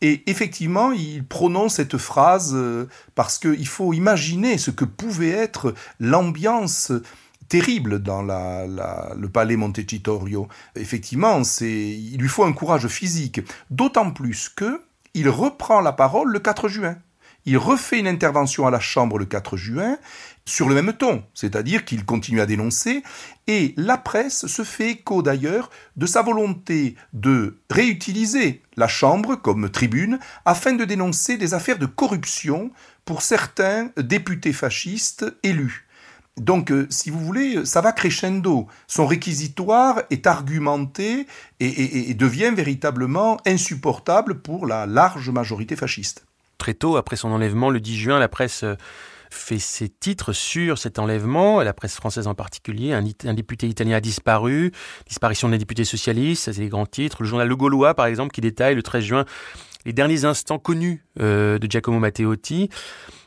Et 0.00 0.28
effectivement, 0.30 0.92
il 0.92 1.24
prononce 1.24 1.74
cette 1.74 1.98
phrase 1.98 2.52
euh, 2.54 2.88
parce 3.14 3.38
qu'il 3.38 3.66
faut 3.66 3.92
imaginer 3.92 4.58
ce 4.58 4.70
que 4.70 4.84
pouvait 4.84 5.30
être 5.30 5.74
l'ambiance 6.00 6.92
terrible 7.48 8.00
dans 8.00 8.22
le 8.22 9.26
palais 9.28 9.56
Montecitorio. 9.56 10.48
Effectivement, 10.76 11.42
il 11.60 12.16
lui 12.18 12.28
faut 12.28 12.44
un 12.44 12.52
courage 12.52 12.88
physique, 12.88 13.40
d'autant 13.70 14.10
plus 14.10 14.48
que 14.48 14.82
il 15.14 15.28
reprend 15.28 15.80
la 15.80 15.92
parole 15.92 16.30
le 16.30 16.38
4 16.38 16.68
juin. 16.68 16.96
Il 17.46 17.56
refait 17.56 17.98
une 17.98 18.06
intervention 18.06 18.66
à 18.66 18.70
la 18.70 18.78
Chambre 18.78 19.18
le 19.18 19.24
4 19.24 19.56
juin 19.56 19.96
sur 20.44 20.68
le 20.68 20.74
même 20.74 20.92
ton, 20.92 21.24
c'est-à-dire 21.34 21.84
qu'il 21.84 22.04
continue 22.04 22.40
à 22.40 22.46
dénoncer, 22.46 23.02
et 23.46 23.74
la 23.76 23.96
presse 23.96 24.46
se 24.46 24.64
fait 24.64 24.90
écho 24.90 25.22
d'ailleurs 25.22 25.70
de 25.96 26.06
sa 26.06 26.22
volonté 26.22 26.94
de 27.14 27.58
réutiliser 27.70 28.62
la 28.76 28.88
Chambre 28.88 29.36
comme 29.36 29.70
tribune 29.70 30.18
afin 30.44 30.72
de 30.74 30.84
dénoncer 30.84 31.38
des 31.38 31.54
affaires 31.54 31.78
de 31.78 31.86
corruption 31.86 32.70
pour 33.06 33.22
certains 33.22 33.90
députés 33.96 34.52
fascistes 34.52 35.24
élus. 35.42 35.87
Donc, 36.40 36.70
euh, 36.70 36.86
si 36.90 37.10
vous 37.10 37.20
voulez, 37.20 37.64
ça 37.64 37.80
va 37.80 37.92
crescendo. 37.92 38.66
Son 38.86 39.06
réquisitoire 39.06 40.02
est 40.10 40.26
argumenté 40.26 41.26
et, 41.60 42.14
devient 42.14 42.52
véritablement 42.54 43.38
insupportable 43.46 44.40
pour 44.40 44.66
la 44.66 44.86
large 44.86 45.30
majorité 45.30 45.76
fasciste. 45.76 46.24
Très 46.58 46.74
tôt, 46.74 46.96
après 46.96 47.16
son 47.16 47.30
enlèvement, 47.30 47.70
le 47.70 47.80
10 47.80 47.96
juin, 47.96 48.18
la 48.18 48.28
presse 48.28 48.64
euh, 48.64 48.74
fait 49.30 49.58
ses 49.58 49.88
titres 49.88 50.32
sur 50.32 50.78
cet 50.78 50.98
enlèvement, 50.98 51.62
la 51.62 51.72
presse 51.72 51.94
française 51.94 52.26
en 52.26 52.34
particulier. 52.34 52.92
Un, 52.92 53.34
député 53.34 53.68
italien 53.68 53.96
a 53.96 54.00
disparu, 54.00 54.72
disparition 55.06 55.48
d'un 55.48 55.58
député 55.58 55.84
socialiste, 55.84 56.44
ça 56.44 56.52
c'est 56.52 56.62
les 56.62 56.68
grands 56.68 56.86
titres. 56.86 57.22
Le 57.22 57.28
journal 57.28 57.46
Le 57.46 57.56
Gaulois, 57.56 57.94
par 57.94 58.06
exemple, 58.06 58.32
qui 58.32 58.40
détaille 58.40 58.74
le 58.74 58.82
13 58.82 59.04
juin 59.04 59.24
les 59.84 59.92
derniers 59.92 60.24
instants 60.24 60.58
connus 60.58 61.02
euh, 61.20 61.58
de 61.58 61.70
Giacomo 61.70 61.98
Matteotti. 61.98 62.68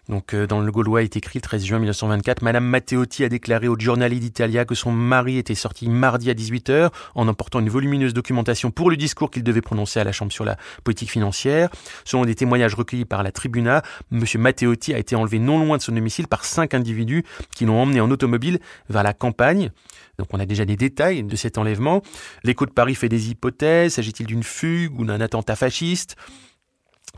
Donc, 0.09 0.33
euh, 0.33 0.47
dans 0.47 0.61
le 0.61 0.71
Gaulois 0.71 1.03
est 1.03 1.15
écrit 1.15 1.37
le 1.37 1.41
13 1.41 1.63
juin 1.63 1.77
1924, 1.77 2.41
Madame 2.41 2.65
Matteotti 2.65 3.23
a 3.23 3.29
déclaré 3.29 3.67
au 3.67 3.77
Giornale 3.77 4.17
d'Italia 4.17 4.65
que 4.65 4.73
son 4.73 4.91
mari 4.91 5.37
était 5.37 5.53
sorti 5.53 5.87
mardi 5.87 6.29
à 6.31 6.33
18h 6.33 6.89
en 7.13 7.27
emportant 7.27 7.59
une 7.59 7.69
volumineuse 7.69 8.13
documentation 8.13 8.71
pour 8.71 8.89
le 8.89 8.97
discours 8.97 9.29
qu'il 9.29 9.43
devait 9.43 9.61
prononcer 9.61 9.99
à 9.99 10.03
la 10.03 10.11
Chambre 10.11 10.31
sur 10.31 10.43
la 10.43 10.57
politique 10.83 11.11
financière. 11.11 11.69
Selon 12.03 12.25
des 12.25 12.33
témoignages 12.33 12.73
recueillis 12.73 13.05
par 13.05 13.21
la 13.21 13.31
Tribuna, 13.31 13.83
Monsieur 14.09 14.39
Matteotti 14.39 14.93
a 14.93 14.97
été 14.97 15.15
enlevé 15.15 15.37
non 15.37 15.63
loin 15.63 15.77
de 15.77 15.83
son 15.83 15.91
domicile 15.91 16.27
par 16.27 16.45
cinq 16.45 16.73
individus 16.73 17.23
qui 17.55 17.65
l'ont 17.65 17.79
emmené 17.79 18.01
en 18.01 18.09
automobile 18.09 18.59
vers 18.89 19.03
la 19.03 19.13
campagne. 19.13 19.69
Donc 20.17 20.29
on 20.33 20.39
a 20.39 20.45
déjà 20.47 20.65
des 20.65 20.75
détails 20.75 21.23
de 21.23 21.35
cet 21.35 21.59
enlèvement. 21.59 22.01
L'écho 22.43 22.65
de 22.65 22.71
Paris 22.71 22.95
fait 22.95 23.09
des 23.09 23.29
hypothèses. 23.29 23.93
S'agit-il 23.93 24.25
d'une 24.25 24.43
fugue 24.43 24.99
ou 24.99 25.05
d'un 25.05 25.21
attentat 25.21 25.55
fasciste? 25.55 26.15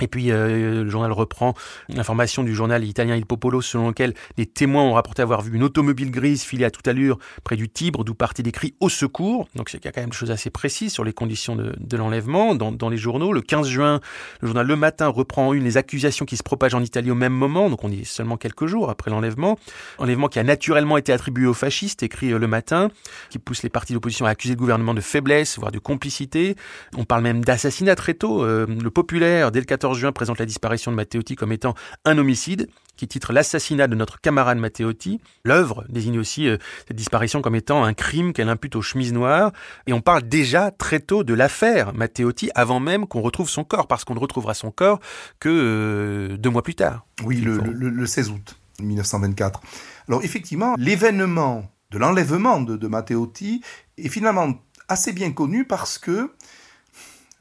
Et 0.02 0.08
puis 0.08 0.32
euh, 0.32 0.84
le 0.84 0.90
journal 0.90 1.12
reprend 1.12 1.54
l'information 1.90 2.44
du 2.44 2.56
journal 2.56 2.84
italien 2.84 3.16
Il 3.16 3.26
Popolo 3.26 3.62
selon 3.62 3.90
lequel 3.90 4.14
les 4.38 4.46
témoins 4.46 4.84
ont 4.84 4.94
rapporté 4.94 5.22
avoir 5.22 5.42
vu 5.42 5.56
une 5.56 5.64
automobile 5.64 6.10
grise 6.10 6.44
filée 6.44 6.66
à 6.66 6.72
toute 6.72 6.88
allure 6.88 7.20
près 7.44 7.56
du 7.56 7.70
Tibre 7.70 8.04
d'où 8.04 8.16
partaient 8.16 8.44
des 8.44 8.52
cris 8.52 8.74
au 8.80 8.90
secours. 8.90 9.48
Donc 9.56 9.72
il 9.74 9.80
y 9.84 9.88
a 9.88 9.92
quand 9.92 10.02
même 10.02 10.10
des 10.10 10.16
choses 10.16 10.32
assez 10.32 10.50
précises 10.50 10.94
sur 10.94 11.04
les 11.04 11.14
conditions 11.14 11.56
de, 11.56 11.98
l'enlèvement 11.98 12.56
dans, 12.56 12.90
les 12.90 12.98
journaux. 12.98 13.34
Le 13.34 13.42
15 13.42 13.68
juin, 13.68 14.00
le 14.42 14.48
journal 14.48 14.66
Le 14.66 14.76
Matin 14.76 15.08
reprend 15.08 15.50
en 15.50 15.54
une 15.54 15.64
les 15.64 15.78
accusations 15.78 16.26
qui 16.26 16.38
se 16.38 16.44
propagent 16.44 16.74
en 16.74 16.82
Italie 16.82 17.12
au 17.12 17.16
même 17.16 17.34
moment, 17.34 17.70
donc 17.70 17.84
on 17.84 17.92
est 17.92 18.04
seulement 18.04 18.38
quelques 18.38 18.66
jours 18.66 18.90
après 18.90 19.12
l'enlèvement. 19.12 19.58
Enlèvement 20.00 20.28
qui 20.28 20.40
a 20.40 20.44
naturellement 20.44 20.98
été 20.98 21.14
attribué 21.14 21.46
aux 21.46 21.54
fascistes, 21.54 22.04
écrit 22.04 22.32
euh, 22.32 22.40
Le 22.40 22.48
Matin, 22.48 22.90
qui 23.30 23.40
pousse 23.40 23.64
les 23.64 23.70
partis 23.70 23.94
d'opposition 23.94 24.26
à 24.26 24.30
accuser 24.30 24.56
le 24.56 24.60
gouvernement 24.60 24.94
de 24.94 25.02
faiblesse, 25.02 25.60
voire 25.60 25.72
de 25.72 25.80
complicité. 25.80 26.56
On 26.98 27.06
parle 27.06 27.24
même 27.24 27.44
d'assassinat 27.44 27.96
très 27.96 28.14
tôt. 28.14 28.44
Euh, 28.44 28.66
le 28.68 28.90
populaire, 28.90 29.52
dès 29.52 29.60
le 29.60 29.66
14 29.66 29.83
14 29.84 30.00
juin 30.00 30.13
présente 30.13 30.40
la 30.40 30.46
disparition 30.46 30.92
de 30.92 30.96
Matteotti 30.96 31.36
comme 31.36 31.52
étant 31.52 31.75
un 32.06 32.18
homicide, 32.18 32.70
qui 32.96 33.06
titre 33.06 33.34
L'assassinat 33.34 33.88
de 33.88 33.96
notre 33.96 34.22
camarade 34.22 34.58
Matteotti. 34.58 35.20
L'œuvre 35.44 35.84
désigne 35.90 36.20
aussi 36.20 36.48
euh, 36.48 36.56
cette 36.88 36.96
disparition 36.96 37.42
comme 37.42 37.56
étant 37.56 37.84
un 37.84 37.94
crime 37.94 38.32
qu'elle 38.32 38.48
impute 38.48 38.78
aux 38.78 38.82
chemises 38.82 39.12
noires. 39.12 39.52
Et 39.86 39.92
on 39.92 40.00
parle 40.00 40.24
déjà 40.24 40.72
très 40.72 41.02
tôt 41.02 41.25
de 41.25 41.34
l'affaire 41.34 41.94
Matteotti 41.94 42.50
avant 42.56 42.80
même 42.80 43.08
qu'on 43.08 43.20
retrouve 43.20 43.50
son 43.50 43.66
corps, 43.66 43.88
parce 43.88 44.06
qu'on 44.06 44.13
ne 44.13 44.20
retrouvera 44.20 44.54
son 44.54 44.72
corps 44.72 45.02
que 45.42 45.50
euh, 45.50 46.38
deux 46.38 46.50
mois 46.50 46.63
plus 46.63 46.75
tard. 46.75 47.06
Oui, 47.25 47.42
le, 47.42 47.58
le, 47.58 48.06
16 48.06 48.30
août 48.30 48.56
1924. 48.80 49.60
Alors 50.08 50.24
effectivement, 50.24 50.75
l'événement 50.78 51.70
de 51.92 51.98
l'enlèvement 51.98 52.62
de, 52.62 52.78
de 52.78 52.88
Matteotti 52.88 53.62
est 53.98 54.08
finalement 54.08 54.54
assez 54.88 55.12
bien 55.12 55.34
connu 55.34 55.66
parce 55.66 55.98
que 55.98 56.32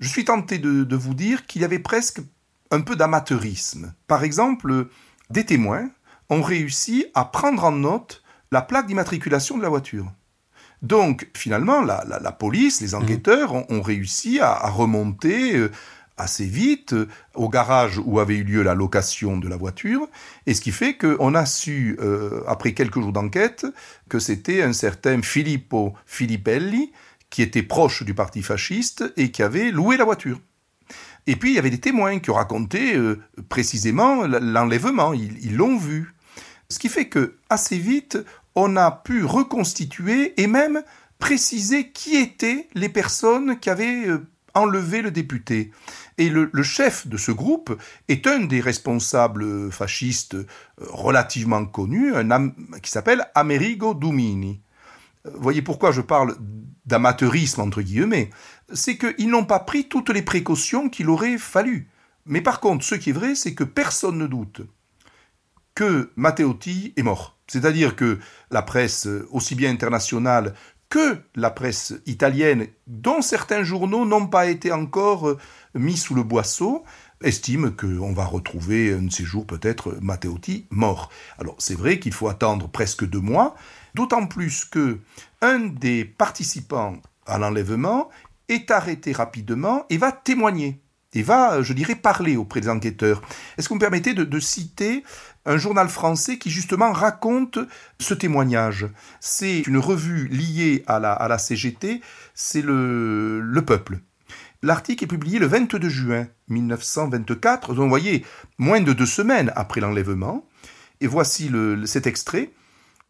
je 0.03 0.09
suis 0.09 0.25
tenté 0.25 0.59
de, 0.59 0.97
vous 0.97 1.15
dire 1.15 1.47
qu'il 1.47 1.63
y 1.63 1.65
avait 1.65 1.79
presque 1.79 2.21
un 2.73 2.81
peu 2.81 2.97
d'amateurisme. 2.97 3.95
Par 4.09 4.25
exemple, 4.25 4.89
des 5.31 5.45
témoins 5.45 5.89
ont 6.31 6.43
réussi 6.43 7.07
à 7.15 7.27
prendre 7.27 7.65
en 7.65 7.73
note 7.73 8.23
la 8.51 8.63
plaque 8.63 8.87
d'immatriculation 8.87 9.57
de 9.57 9.63
la 9.63 9.69
voiture. 9.69 10.11
Donc, 10.81 11.29
finalement, 11.37 11.83
la, 11.83 12.33
police, 12.33 12.81
les 12.81 12.97
enquêteurs 12.97 13.71
ont, 13.71 13.83
réussi 13.83 14.41
à, 14.41 14.69
remonter 14.69 15.57
euh, 15.57 15.71
assez 16.17 16.45
vite 16.45 16.93
euh, 16.93 17.09
au 17.35 17.49
garage 17.49 18.01
où 18.05 18.19
avait 18.19 18.37
eu 18.37 18.43
lieu 18.43 18.63
la 18.63 18.75
location 18.75 19.37
de 19.37 19.49
la 19.49 19.57
voiture, 19.57 20.09
et 20.47 20.55
ce 20.55 20.61
qui 20.61 20.73
fait 20.73 20.97
qu'on 20.97 21.35
a 21.37 21.47
su, 21.47 21.97
euh, 22.01 22.43
après 22.49 22.73
quelques 22.73 23.01
jours 23.01 23.13
d'enquête, 23.13 23.65
que 24.09 24.19
c'était 24.19 24.63
un 24.63 24.73
certain 24.73 25.23
Filippo 25.23 25.95
Filippelli, 26.05 26.93
qui 27.31 27.43
était 27.43 27.63
proche 27.63 28.03
du 28.03 28.13
parti 28.13 28.43
fasciste 28.43 29.05
et 29.17 29.31
qui 29.31 29.43
avait 29.43 29.71
loué 29.71 29.97
la 29.97 30.05
voiture. 30.05 30.41
Et 31.27 31.37
puis 31.37 31.51
il 31.51 31.55
y 31.55 31.59
avait 31.59 31.71
des 31.71 31.81
témoins 31.81 32.19
qui 32.19 32.31
ont 32.31 32.35
raconté 32.35 32.97
euh, 32.97 33.21
précisément 33.49 34.27
l'enlèvement, 34.27 35.13
ils 35.13 35.57
l'ont 35.57 35.77
vu. 35.77 36.15
Ce 36.69 36.79
qui 36.79 36.89
fait 36.89 37.09
que 37.09 37.37
assez 37.51 37.79
vite, 37.79 38.19
on 38.55 38.77
a 38.77 38.91
pu 38.91 39.25
reconstituer 39.25 40.41
et 40.41 40.47
même 40.47 40.83
préciser 41.19 41.91
qui 41.91 42.17
étaient 42.17 42.69
les 42.75 42.89
personnes 42.89 43.59
qui 43.61 43.71
avaient 43.71 44.09
euh, 44.09 44.27
enlevé 44.55 45.03
le 45.03 45.11
député. 45.11 45.71
Et 46.19 46.29
le, 46.29 46.51
chef 46.63 47.07
de 47.07 47.17
ce 47.17 47.33
groupe 47.33 47.79
est 48.09 48.27
un 48.27 48.41
des 48.41 48.61
responsables 48.61 49.71
fascistes 49.71 50.35
euh, 50.35 50.47
relativement 50.79 51.65
connus, 51.65 52.15
un, 52.15 52.51
qui 52.83 52.91
s'appelle 52.91 53.25
Amerigo 53.35 53.95
Dumini. 53.95 54.61
Voyez 55.25 55.63
pourquoi 55.63 55.93
je 55.93 56.01
parle 56.01 56.37
d'amateurisme, 56.87 57.61
entre 57.61 57.83
guillemets. 57.83 58.31
C'est 58.73 58.97
qu'ils 58.97 59.29
n'ont 59.29 59.45
pas 59.45 59.61
pris 59.61 59.89
toutes 59.89 60.11
les 60.11 60.23
précautions 60.23 60.89
qu'il 60.89 61.09
aurait 61.09 61.39
fallu. 61.39 61.89
Mais 62.27 62.41
par 62.41 62.61
contre, 62.61 62.85
ce 62.85 62.95
qui 62.95 63.11
est 63.11 63.15
vrai, 63.15 63.35
c'est 63.35 63.55
que 63.55 63.65
personne 63.65 64.19
ne 64.19 64.27
doute 64.27 64.63
que 65.75 66.11
Matteotti 66.17 66.93
est 66.97 67.03
mort. 67.03 67.39
C'est-à-dire 67.47 67.97
que 67.97 68.19
la 68.51 68.63
presse, 68.63 69.09
aussi 69.31 69.55
bien 69.55 69.71
internationale 69.71 70.55
que 70.89 71.17
la 71.37 71.51
presse 71.51 71.95
italienne, 72.05 72.67
dont 72.87 73.23
certains 73.23 73.63
journaux 73.63 74.05
n'ont 74.05 74.27
pas 74.27 74.47
été 74.47 74.73
encore 74.73 75.39
mis 75.75 75.97
sous 75.97 76.15
le 76.15 76.23
boisseau, 76.23 76.85
estime 77.23 77.75
qu'on 77.75 78.13
va 78.13 78.27
retrouver 78.27 78.93
un 78.93 79.05
de 79.05 79.11
ces 79.11 79.25
jours 79.25 79.47
peut-être 79.47 79.97
Matteotti 80.03 80.67
mort. 80.69 81.09
Alors 81.39 81.57
c'est 81.59 81.75
vrai 81.75 81.99
qu'il 81.99 82.13
faut 82.13 82.29
attendre 82.29 82.69
presque 82.69 83.07
deux 83.07 83.21
mois, 83.21 83.55
D'autant 83.95 84.27
plus 84.27 84.65
que 84.65 84.99
un 85.41 85.59
des 85.61 86.05
participants 86.05 86.97
à 87.27 87.39
l'enlèvement 87.39 88.11
est 88.49 88.71
arrêté 88.71 89.13
rapidement 89.13 89.85
et 89.91 89.99
va 89.99 90.13
témoigner 90.13 90.83
et 91.15 91.23
va, 91.23 91.63
je 91.63 91.73
dirais, 91.73 91.95
parler 91.95 92.37
auprès 92.37 92.61
des 92.61 92.69
enquêteurs. 92.69 93.23
Est-ce 93.57 93.69
que 93.69 93.75
vous 93.75 93.77
me 93.77 93.81
permettez 93.81 94.15
de, 94.15 94.41
citer 94.41 95.05
un 95.45 95.59
journal 95.59 95.89
français 95.89 96.39
qui 96.39 96.51
justement 96.51 96.93
raconte 96.93 97.59
ce 97.99 98.15
témoignage? 98.15 98.87
C'est 99.21 99.61
une 99.67 99.79
revue 99.79 100.29
liée 100.29 100.83
à 100.87 100.99
la, 100.99 101.39
CGT, 101.39 102.01
c'est 102.35 102.63
le, 102.63 103.41
le 103.41 103.63
Peuple. 103.63 103.99
L'article 104.63 105.05
est 105.05 105.09
publié 105.09 105.39
le 105.39 105.47
22 105.47 105.89
juin 105.89 106.29
1924, 106.49 107.75
donc 107.75 107.85
vous 107.85 107.89
voyez, 107.89 108.25
moins 108.59 108.81
de 108.81 108.93
deux 108.93 109.07
semaines 109.07 109.53
après 109.57 109.81
l'enlèvement. 109.81 110.47
Et 111.01 111.09
voici 111.09 111.51
cet 111.85 112.07
extrait. 112.07 112.53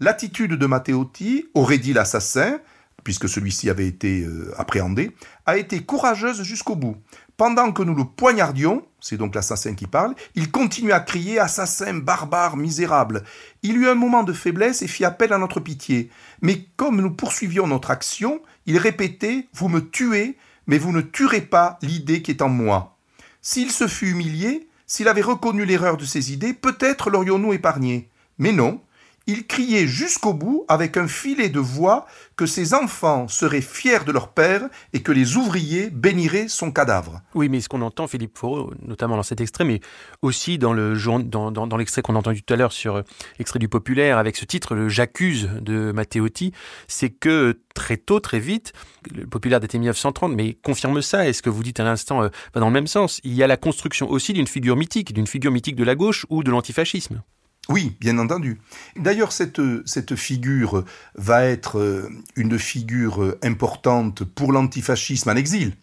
L'attitude 0.02 0.54
de 0.54 0.66
Matteotti, 0.66 1.46
aurait 1.54 1.78
dit 1.78 1.92
l'assassin, 1.92 2.58
puisque 3.04 3.28
celui-ci 3.28 3.70
avait 3.70 3.86
été 3.86 4.22
euh, 4.22 4.52
appréhendé, 4.58 5.14
a 5.46 5.56
été 5.56 5.78
courageuse 5.84 6.42
jusqu'au 6.42 6.74
bout. 6.74 6.96
Pendant 7.36 7.70
que 7.70 7.84
nous 7.84 7.94
le 7.94 8.02
poignardions, 8.02 8.84
c'est 9.00 9.16
donc 9.16 9.32
l'assassin 9.32 9.74
qui 9.74 9.86
parle, 9.86 10.16
il 10.34 10.50
continuait 10.50 10.92
à 10.92 10.98
crier 10.98 11.38
Assassin, 11.38 11.94
barbare, 11.94 12.56
misérable. 12.56 13.22
Il 13.62 13.76
eut 13.76 13.86
un 13.86 13.94
moment 13.94 14.24
de 14.24 14.32
faiblesse 14.32 14.82
et 14.82 14.88
fit 14.88 15.04
appel 15.04 15.32
à 15.32 15.38
notre 15.38 15.60
pitié. 15.60 16.10
Mais 16.40 16.66
comme 16.74 17.00
nous 17.00 17.12
poursuivions 17.12 17.68
notre 17.68 17.92
action, 17.92 18.42
il 18.66 18.78
répétait 18.78 19.46
Vous 19.54 19.68
me 19.68 19.88
tuez, 19.88 20.36
mais 20.66 20.78
vous 20.78 20.90
ne 20.90 21.00
tuerez 21.00 21.42
pas 21.42 21.78
l'idée 21.80 22.22
qui 22.22 22.32
est 22.32 22.42
en 22.42 22.48
moi. 22.48 22.98
S'il 23.40 23.70
se 23.70 23.86
fût 23.86 24.10
humilié, 24.10 24.68
s'il 24.88 25.06
avait 25.06 25.22
reconnu 25.22 25.64
l'erreur 25.64 25.96
de 25.96 26.04
ses 26.04 26.32
idées, 26.32 26.54
peut-être 26.54 27.08
l'aurions-nous 27.08 27.52
épargné. 27.52 28.08
Mais 28.38 28.50
non, 28.50 28.80
il 29.26 29.46
criait 29.46 29.86
jusqu'au 29.86 30.34
bout 30.34 30.64
avec 30.68 30.96
un 30.96 31.08
filet 31.08 31.48
de 31.48 31.60
voix 31.60 32.06
que 32.36 32.46
ses 32.46 32.74
enfants 32.74 33.28
seraient 33.28 33.60
fiers 33.60 34.04
de 34.04 34.12
leur 34.12 34.28
père 34.28 34.62
et 34.92 35.02
que 35.02 35.12
les 35.12 35.36
ouvriers 35.36 35.90
béniraient 35.90 36.48
son 36.48 36.72
cadavre. 36.72 37.20
Oui, 37.34 37.48
mais 37.48 37.60
ce 37.60 37.68
qu'on 37.68 37.82
entend, 37.82 38.06
Philippe 38.06 38.36
Foreau, 38.38 38.72
notamment 38.82 39.16
dans 39.16 39.22
cet 39.22 39.40
extrait, 39.40 39.64
mais 39.64 39.80
aussi 40.22 40.58
dans 40.58 40.72
le 40.72 40.94
dans, 41.22 41.76
l'extrait 41.76 42.02
qu'on 42.02 42.14
a 42.14 42.18
entendu 42.18 42.42
tout 42.42 42.54
à 42.54 42.56
l'heure 42.56 42.72
sur 42.72 43.02
l'extrait 43.38 43.58
du 43.58 43.68
Populaire 43.68 44.18
avec 44.18 44.36
ce 44.36 44.44
titre, 44.44 44.88
J'accuse 44.88 45.50
de 45.60 45.92
Matteotti, 45.92 46.52
c'est 46.88 47.10
que 47.10 47.60
très 47.74 47.96
tôt, 47.96 48.20
très 48.20 48.40
vite, 48.40 48.72
le 49.14 49.26
Populaire 49.26 49.60
datait 49.60 49.78
1930, 49.78 50.32
mais 50.32 50.54
confirme 50.54 51.02
ça, 51.02 51.28
est-ce 51.28 51.42
que 51.42 51.50
vous 51.50 51.62
dites 51.62 51.80
à 51.80 51.84
l'instant, 51.84 52.22
euh, 52.22 52.28
dans 52.54 52.66
le 52.66 52.72
même 52.72 52.86
sens, 52.86 53.20
il 53.24 53.34
y 53.34 53.42
a 53.42 53.46
la 53.46 53.56
construction 53.56 54.10
aussi 54.10 54.32
d'une 54.32 54.46
figure 54.46 54.76
mythique, 54.76 55.12
d'une 55.12 55.26
figure 55.26 55.50
mythique 55.50 55.76
de 55.76 55.84
la 55.84 55.94
gauche 55.94 56.26
ou 56.30 56.42
de 56.42 56.50
l'antifascisme 56.50 57.22
oui, 57.68 57.96
bien 58.00 58.18
entendu. 58.18 58.60
D'ailleurs, 58.96 59.32
cette, 59.32 59.60
cette 59.86 60.16
figure 60.16 60.84
va 61.14 61.44
être 61.44 61.78
euh, 61.78 62.08
une 62.34 62.58
figure 62.58 63.36
importante 63.42 64.24
pour 64.24 64.52
l'antifascisme 64.52 65.30
en 65.30 65.36
exil. 65.36 65.76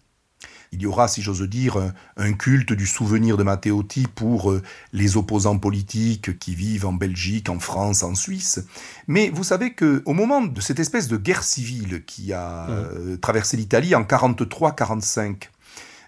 Il 0.72 0.82
y 0.82 0.86
aura, 0.86 1.08
si 1.08 1.22
j'ose 1.22 1.42
dire, 1.42 1.78
un 2.16 2.34
culte 2.34 2.74
du 2.74 2.86
souvenir 2.86 3.38
de 3.38 3.44
Matteotti 3.44 4.06
pour 4.14 4.52
euh, 4.52 4.62
les 4.94 5.18
opposants 5.18 5.58
politiques 5.58 6.38
qui 6.38 6.54
vivent 6.54 6.86
en 6.86 6.94
Belgique, 6.94 7.50
en 7.50 7.60
France, 7.60 8.04
en 8.04 8.14
Suisse. 8.14 8.60
Mais 9.08 9.30
vous 9.30 9.44
savez 9.44 9.74
que 9.74 10.04
au 10.06 10.14
moment 10.14 10.42
de 10.42 10.62
cette 10.62 10.80
espèce 10.80 11.08
de 11.08 11.18
guerre 11.18 11.44
civile 11.44 12.04
qui 12.06 12.34
a 12.34 12.68
mmh. 12.68 12.72
euh, 12.72 13.18
traversé 13.18 13.58
l'Italie 13.58 13.96
en 13.96 14.04
43-45, 14.04 15.50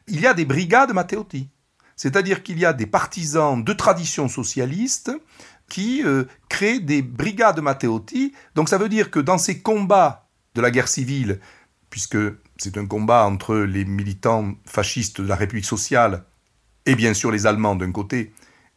il 0.08 0.20
y 0.20 0.28
a 0.28 0.34
des 0.34 0.46
brigades 0.46 0.94
Matteotti. 0.94 1.50
C'est-à-dire 1.96 2.42
qu'il 2.42 2.58
y 2.58 2.66
a 2.66 2.74
des 2.74 2.88
partisans 2.88 3.64
de 3.64 3.74
tradition 3.74 4.28
socialiste 4.28 5.12
qui 5.72 6.04
euh, 6.04 6.26
crée 6.50 6.80
des 6.80 7.02
brigades 7.02 7.62
Matteotti. 7.62 8.34
Donc 8.56 8.68
ça 8.68 8.78
veut 8.78 8.90
dire 8.90 9.10
que 9.10 9.22
dans 9.22 9.38
ces 9.38 9.62
combats 9.62 10.28
de 10.54 10.60
la 10.60 10.70
guerre 10.70 10.90
civile, 10.90 11.40
puisque 11.90 12.18
c'est 12.58 12.78
un 12.78 12.86
combat 12.86 13.26
entre 13.26 13.56
les 13.56 13.86
militants 13.86 14.54
fascistes 14.66 15.22
de 15.22 15.28
la 15.28 15.38
République 15.38 15.66
sociale 15.66 16.26
et 16.86 16.96
bien 16.96 17.14
sûr 17.14 17.32
les 17.32 17.48
Allemands 17.48 17.78
d'un 17.78 17.94
côté, 17.94 18.34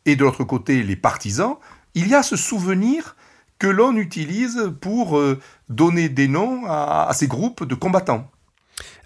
et 0.06 0.14
de 0.14 0.22
l'autre 0.22 0.44
côté 0.44 0.84
les 0.84 0.94
partisans, 0.94 1.56
il 1.94 2.06
y 2.06 2.14
a 2.14 2.22
ce 2.22 2.36
souvenir 2.36 3.16
que 3.58 3.66
l'on 3.66 3.96
utilise 3.96 4.72
pour 4.80 5.18
euh, 5.18 5.40
donner 5.68 6.08
des 6.08 6.28
noms 6.28 6.64
à 6.66 7.10
ces 7.12 7.26
groupes 7.26 7.64
de 7.64 7.74
combattants. 7.74 8.30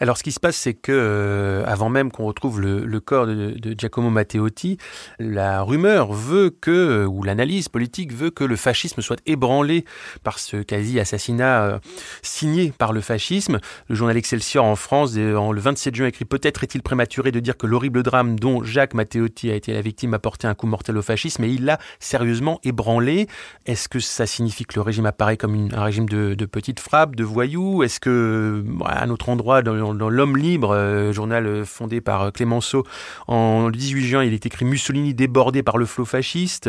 Alors, 0.01 0.17
ce 0.17 0.23
qui 0.23 0.33
se 0.33 0.39
passe, 0.39 0.57
c'est 0.57 0.75
que 0.75 0.93
euh, 0.93 1.65
avant 1.67 1.89
même 1.89 2.13
qu'on 2.13 2.25
retrouve 2.25 2.61
le, 2.61 3.01
corps 3.01 3.27
de, 3.27 3.75
Giacomo 3.77 4.11
Matteotti, 4.11 4.79
la 5.19 5.63
rumeur 5.63 6.13
veut 6.13 6.51
que, 6.51 7.05
ou 7.05 7.23
l'analyse 7.23 7.69
politique 7.69 8.13
veut 8.13 8.31
que 8.31 8.45
le 8.45 8.57
fascisme 8.57 9.03
soit 9.03 9.21
ébranlé 9.27 9.85
par 10.23 10.39
ce 10.39 10.59
quasi-assassinat 10.59 11.63
euh, 11.65 11.79
signé 12.23 12.73
par 12.77 12.93
le 12.93 13.01
fascisme. 13.01 13.59
Le 13.89 13.95
journal 13.95 14.17
Excelsior 14.17 14.65
en 14.65 14.77
France, 14.77 15.17
le 15.17 15.61
27 15.61 15.95
juin, 15.95 16.07
écrit 16.07 16.25
Peut-être 16.25 16.63
est-il 16.63 16.83
prématuré 16.83 17.33
de 17.33 17.41
dire 17.41 17.57
que 17.57 17.67
l'horrible 17.67 18.03
drame 18.03 18.39
dont 18.39 18.63
Jacques 18.63 18.95
Matteotti 18.95 19.51
a 19.51 19.55
été 19.55 19.73
la 19.73 19.81
victime 19.81 20.15
a 20.15 20.19
porté 20.19 20.47
un 20.47 20.55
coup 20.55 20.67
mortel 20.67 20.97
au 20.97 21.03
fascisme, 21.03 21.45
et 21.45 21.49
il 21.49 21.65
l'a 21.65 21.79
sérieusement 21.99 22.61
ébranlé. 22.63 23.27
Est-ce 23.67 23.89
que 23.89 23.99
ça 23.99 24.27
signifie 24.27 24.65
que 24.65 24.75
le 24.77 24.83
régime 24.83 25.07
apparaît 25.07 25.37
comme 25.37 25.69
un 25.73 25.83
régime 25.83 26.09
de, 26.09 26.35
petites 26.47 26.81
frappes, 26.81 27.17
de 27.17 27.25
voyous? 27.25 27.83
Est-ce 27.83 28.01
que, 28.01 28.65
à 28.85 29.05
un 29.05 29.11
endroit, 29.11 29.63
dans 29.63 29.88
dans, 29.95 30.09
L'Homme 30.09 30.37
Libre, 30.37 30.71
euh, 30.75 31.13
journal 31.13 31.47
euh, 31.47 31.65
fondé 31.65 32.01
par 32.01 32.23
euh, 32.23 32.31
Clémenceau, 32.31 32.85
en 33.27 33.71
18 33.71 34.07
juin, 34.07 34.25
il 34.25 34.33
est 34.33 34.47
écrit 34.47 34.65
Mussolini 34.65 35.15
débordé 35.15 35.63
par 35.63 35.79
le 35.79 35.87
flot 35.87 36.05
fasciste. 36.05 36.69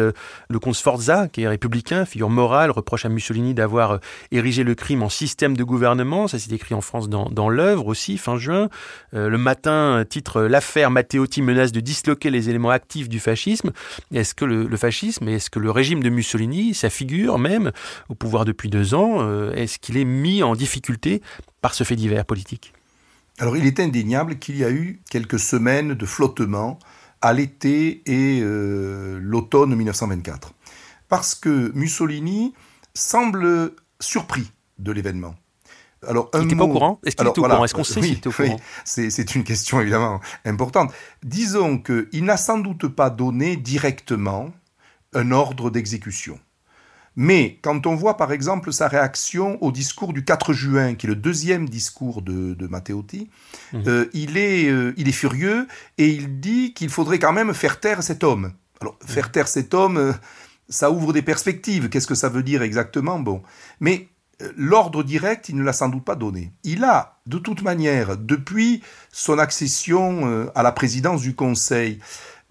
Le 0.50 0.60
comte 0.60 0.76
Sforza, 0.76 1.28
qui 1.28 1.44
est 1.44 1.48
républicain, 1.48 2.06
figure 2.06 2.30
morale, 2.30 2.72
reproche 2.72 3.06
à 3.06 3.10
Mussolini 3.10 3.54
d'avoir 3.54 4.00
érigé 4.32 4.64
le 4.64 4.76
crime 4.76 5.04
en 5.04 5.10
système 5.10 5.56
de 5.56 5.64
gouvernement. 5.64 6.28
Ça 6.28 6.40
s'est 6.40 6.54
écrit 6.54 6.76
en 6.76 6.82
France 6.82 7.10
dans, 7.10 7.30
dans 7.30 7.50
l'œuvre 7.50 7.88
aussi, 7.88 8.18
fin 8.18 8.38
juin. 8.38 8.70
le 9.14 9.38
matin, 9.38 10.04
titre 10.08 10.42
L'affaire 10.42 10.92
Matteotti 10.92 11.42
menace 11.42 11.72
de 11.72 11.80
disloquer 11.80 12.30
les 12.30 12.50
éléments 12.50 12.70
actifs 12.70 13.10
du 13.10 13.20
fascisme. 13.20 13.72
Est-ce 14.14 14.34
que 14.34 14.46
le, 14.46 14.78
fascisme, 14.78 15.28
est-ce 15.28 15.50
que 15.50 15.60
le 15.60 15.72
régime 15.72 16.04
de 16.04 16.10
Mussolini, 16.10 16.74
sa 16.74 16.90
figure 16.90 17.40
même, 17.40 17.72
au 18.10 18.16
pouvoir 18.16 18.46
depuis 18.46 18.70
deux 18.70 18.94
ans, 18.94 19.52
est-ce 19.52 19.80
qu'il 19.80 19.98
est 19.98 20.06
mis 20.06 20.44
en 20.44 20.56
difficulté 20.56 21.22
par 21.62 21.74
ce 21.74 21.84
fait 21.84 21.96
divers 21.96 22.26
politique? 22.26 22.74
Alors 23.40 23.58
il 23.58 23.66
est 23.66 23.80
indéniable 23.80 24.38
qu'il 24.38 24.58
y 24.58 24.64
a 24.64 24.70
eu 24.70 25.02
quelques 25.10 25.40
semaines 25.40 25.94
de 25.94 26.06
flottement 26.06 26.78
à 27.22 27.34
l'été 27.34 28.02
et 28.06 28.42
euh, 28.42 29.20
l'automne 29.22 29.76
1924. 29.76 30.54
Parce 31.08 31.36
que 31.36 31.72
Mussolini 31.74 32.54
semble 32.94 33.74
surpris 34.00 34.52
de 34.78 34.92
l'événement. 34.92 35.36
Alors, 36.08 36.30
il 36.34 36.42
n'était 36.42 36.56
pas 36.56 36.64
au 36.64 36.70
courant? 36.70 37.00
Est-ce 37.06 37.16
qu'il 37.16 37.28
était 37.28 37.40
au 37.40 37.44
courant? 37.44 37.66
Est-ce 37.66 37.74
qu'on 37.74 37.84
sait 37.84 38.08
était 38.10 38.28
au 38.28 38.32
courant? 38.32 38.60
C'est 38.86 39.36
une 39.36 39.44
question 39.44 39.82
évidemment 39.82 40.22
importante. 40.46 40.94
Disons 41.24 41.78
qu'il 41.78 42.24
n'a 42.24 42.38
sans 42.38 42.58
doute 42.58 42.88
pas 42.88 43.10
donné 43.10 43.58
directement 43.58 44.52
un 45.14 45.32
ordre 45.32 45.70
d'exécution. 45.70 46.40
Mais 47.22 47.60
quand 47.62 47.86
on 47.86 47.96
voit 47.96 48.16
par 48.16 48.32
exemple 48.32 48.72
sa 48.72 48.88
réaction 48.88 49.62
au 49.62 49.74
discours 49.74 50.14
du 50.14 50.24
4 50.24 50.54
juin, 50.54 50.96
qui 50.96 51.06
est 51.06 51.10
le 51.10 51.18
deuxième 51.18 51.68
discours 51.68 52.22
de, 52.22 52.56
Matteotti, 52.66 53.30
mhm. 53.74 53.84
euh, 53.88 54.06
il, 54.14 54.38
est, 54.38 54.70
euh, 54.70 54.94
il 54.96 55.10
est 55.10 55.12
furieux 55.12 55.68
et 55.98 56.08
il 56.08 56.40
dit 56.40 56.74
qu'il 56.74 56.88
faudrait 56.88 57.20
quand 57.20 57.34
même 57.34 57.54
faire 57.54 57.82
taire 57.82 58.04
cet 58.04 58.24
homme. 58.24 58.54
Alors, 58.80 58.98
mhm. 59.02 59.10
faire 59.10 59.32
taire 59.34 59.50
cet 59.50 59.74
homme, 59.74 59.98
euh, 59.98 60.14
ça 60.70 60.92
ouvre 60.92 61.12
des 61.12 61.22
perspectives. 61.22 61.90
Qu'est-ce 61.90 62.08
que 62.08 62.16
ça 62.16 62.30
veut 62.30 62.42
dire 62.42 62.62
exactement? 62.62 63.20
Bon. 63.20 63.44
Mais 63.82 64.08
l'ordre 64.56 65.04
direct, 65.04 65.50
il 65.50 65.58
ne 65.58 65.64
l'a 65.64 65.74
sans 65.74 65.90
doute 65.90 66.06
pas 66.06 66.16
donné. 66.16 66.54
Il 66.64 66.86
a, 66.86 67.20
de 67.26 67.38
toute 67.38 67.64
manière, 67.64 68.16
depuis 68.16 68.82
son 69.12 69.40
accession 69.40 70.50
à 70.56 70.64
la 70.64 70.72
présidence 70.72 71.22
du 71.22 71.36
Conseil, 71.36 72.00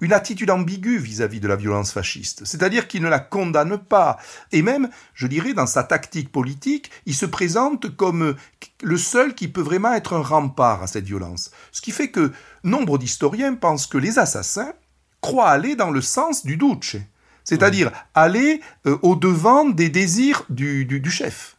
une 0.01 0.13
attitude 0.13 0.51
ambiguë 0.51 0.99
vis-à-vis 0.99 1.41
de 1.41 1.49
la 1.49 1.57
violence 1.57 1.93
fasciste. 1.93 2.45
C'est-à-dire 2.45 2.87
qu'il 2.87 3.03
ne 3.03 3.09
la 3.09 3.19
condamne 3.19 3.79
pas. 3.79 4.19
Et 4.53 4.63
même, 4.63 4.89
je 5.15 5.27
dirais, 5.27 5.55
dans 5.55 5.67
sa 5.67 5.83
tactique 5.83 6.31
politique, 6.31 6.91
il 7.07 7.15
se 7.15 7.27
présente 7.27 7.97
comme 7.97 8.37
le 8.83 8.97
seul 8.97 9.35
qui 9.35 9.49
peut 9.49 9.61
vraiment 9.61 9.93
être 9.93 10.13
un 10.13 10.23
rempart 10.23 10.83
à 10.83 10.87
cette 10.87 11.05
violence. 11.05 11.51
Ce 11.73 11.81
qui 11.81 11.91
fait 11.91 12.11
que 12.11 12.33
nombre 12.63 12.99
d'historiens 12.99 13.55
pensent 13.55 13.87
que 13.87 13.99
les 13.99 14.19
assassins 14.19 14.73
croient 15.21 15.51
aller 15.51 15.75
dans 15.75 15.91
le 15.91 16.01
sens 16.01 16.45
du 16.45 16.57
duce, 16.57 16.97
c'est-à-dire 17.43 17.91
aller 18.15 18.61
euh, 18.87 18.97
au-devant 19.03 19.65
des 19.65 19.89
désirs 19.89 20.45
du, 20.49 20.85
du 20.85 21.11
chef. 21.11 21.57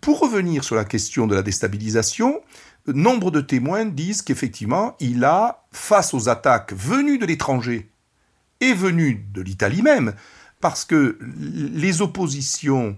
Pour 0.00 0.20
revenir 0.20 0.64
sur 0.64 0.76
la 0.76 0.84
question 0.84 1.26
de 1.26 1.34
la 1.34 1.42
déstabilisation, 1.42 2.40
nombre 2.86 3.30
de 3.30 3.40
témoins 3.40 3.84
disent 3.84 4.22
qu'effectivement, 4.22 4.96
il 5.00 5.24
a, 5.24 5.64
face 5.72 6.14
aux 6.14 6.28
attaques 6.28 6.72
venues 6.72 7.18
de 7.18 7.26
l'étranger 7.26 7.90
et 8.60 8.72
venues 8.72 9.26
de 9.32 9.42
l'Italie 9.42 9.82
même, 9.82 10.14
parce 10.60 10.84
que 10.84 11.18
les 11.38 12.02
oppositions, 12.02 12.96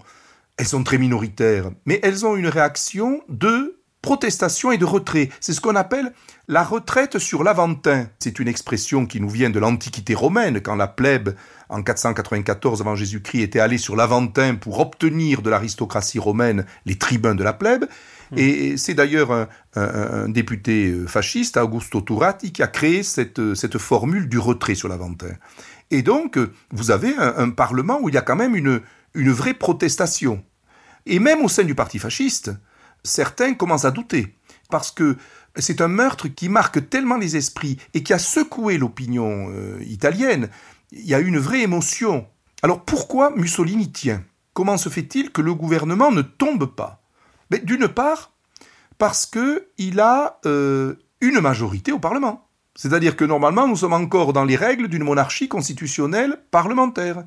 elles 0.57 0.68
sont 0.68 0.85
très 0.85 0.98
minoritaires, 0.98 1.70
mais 1.87 2.01
elles 2.03 2.24
ont 2.24 2.37
une 2.37 2.46
réaction 2.46 3.22
de 3.29 3.79
protestation 4.03 4.70
et 4.70 4.79
de 4.79 4.85
retrait. 4.85 5.29
C'est 5.40 5.53
ce 5.53 5.61
qu'on 5.61 5.74
appelle 5.74 6.12
la 6.46 6.62
retraite 6.62 7.18
sur 7.18 7.42
l'Aventin. 7.42 8.07
C'est 8.20 8.38
une 8.38 8.48
expression 8.48 9.07
qui 9.07 9.20
nous 9.20 9.29
vient 9.29 9.51
de 9.51 9.59
l'Antiquité 9.59 10.14
romaine, 10.14 10.61
quand 10.61 10.77
la 10.77 10.87
plèbe, 10.87 11.35
en 11.68 11.83
494 11.83 12.81
avant 12.81 12.94
Jésus-Christ, 12.94 13.42
était 13.42 13.61
allée 13.61 13.79
sur 13.79 13.96
l'Aventin 13.96 14.55
pour 14.55 14.79
obtenir 14.79 15.42
de 15.42 15.51
l'aristocratie 15.51 16.18
romaine 16.18 16.64
les 16.87 16.96
tribuns 16.96 17.35
de 17.35 17.44
la 17.44 17.53
plèbe. 17.53 17.87
Et 18.36 18.76
c'est 18.76 18.94
d'ailleurs 18.94 19.48
un, 19.74 20.28
député 20.28 20.90
euh, 20.90 21.06
fasciste, 21.06 21.56
Augusto 21.56 22.00
Turati, 22.00 22.52
qui 22.52 22.62
a 22.62 22.66
créé 22.66 23.02
cette, 23.02 23.54
cette 23.54 23.78
formule 23.78 24.28
du 24.28 24.38
retrait 24.38 24.74
sur 24.74 24.88
l'Aventin. 24.88 25.34
Et 25.90 26.02
donc, 26.02 26.36
euh, 26.36 26.52
vous 26.70 26.90
avez 26.90 27.14
un, 27.16 27.50
Parlement 27.50 27.98
où 28.00 28.08
il 28.08 28.14
y 28.14 28.18
a 28.18 28.22
quand 28.22 28.36
même 28.36 28.54
une, 28.54 28.80
vraie 29.14 29.54
protestation. 29.54 30.44
Et 31.06 31.18
même 31.18 31.42
au 31.42 31.48
sein 31.48 31.64
du 31.64 31.74
parti 31.74 31.98
fasciste, 31.98 32.50
certains 33.02 33.54
commencent 33.54 33.86
à 33.86 33.90
douter. 33.90 34.34
Parce 34.70 34.90
que 34.90 35.16
c'est 35.56 35.80
un 35.80 35.88
meurtre 35.88 36.28
qui 36.28 36.48
marque 36.48 36.90
tellement 36.90 37.16
les 37.16 37.36
esprits 37.36 37.78
et 37.94 38.02
qui 38.02 38.12
a 38.12 38.18
secoué 38.18 38.76
l'opinion 38.76 39.48
euh, 39.50 39.82
italienne. 39.86 40.50
Il 40.92 41.06
y 41.06 41.14
a 41.14 41.20
une 41.20 41.38
vraie 41.38 41.62
émotion. 41.62 42.26
Alors 42.62 42.84
pourquoi 42.84 43.32
Mussolini 43.34 43.90
tient? 43.90 44.22
Comment 44.52 44.76
se 44.76 44.88
fait-il 44.88 45.30
que 45.30 45.40
le 45.40 45.54
gouvernement 45.54 46.10
ne 46.10 46.22
tombe 46.22 46.66
pas? 46.66 46.97
D'une 47.50 47.88
part, 47.88 48.32
parce 48.98 49.26
qu'il 49.26 50.00
a 50.00 50.40
euh, 50.46 50.94
une 51.20 51.40
majorité 51.40 51.92
au 51.92 51.98
Parlement. 51.98 52.48
C'est-à-dire 52.74 53.16
que 53.16 53.24
normalement, 53.24 53.66
nous 53.66 53.76
sommes 53.76 53.92
encore 53.92 54.32
dans 54.32 54.44
les 54.44 54.56
règles 54.56 54.88
d'une 54.88 55.04
monarchie 55.04 55.48
constitutionnelle 55.48 56.38
parlementaire. 56.50 57.24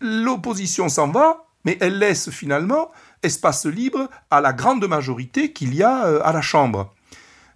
L'opposition 0.00 0.88
s'en 0.88 1.08
va, 1.08 1.46
mais 1.64 1.78
elle 1.80 1.98
laisse 1.98 2.30
finalement 2.30 2.90
espace 3.22 3.66
libre 3.66 4.08
à 4.30 4.40
la 4.40 4.52
grande 4.52 4.86
majorité 4.86 5.52
qu'il 5.52 5.74
y 5.74 5.82
a 5.82 6.06
euh, 6.06 6.20
à 6.24 6.32
la 6.32 6.42
Chambre, 6.42 6.92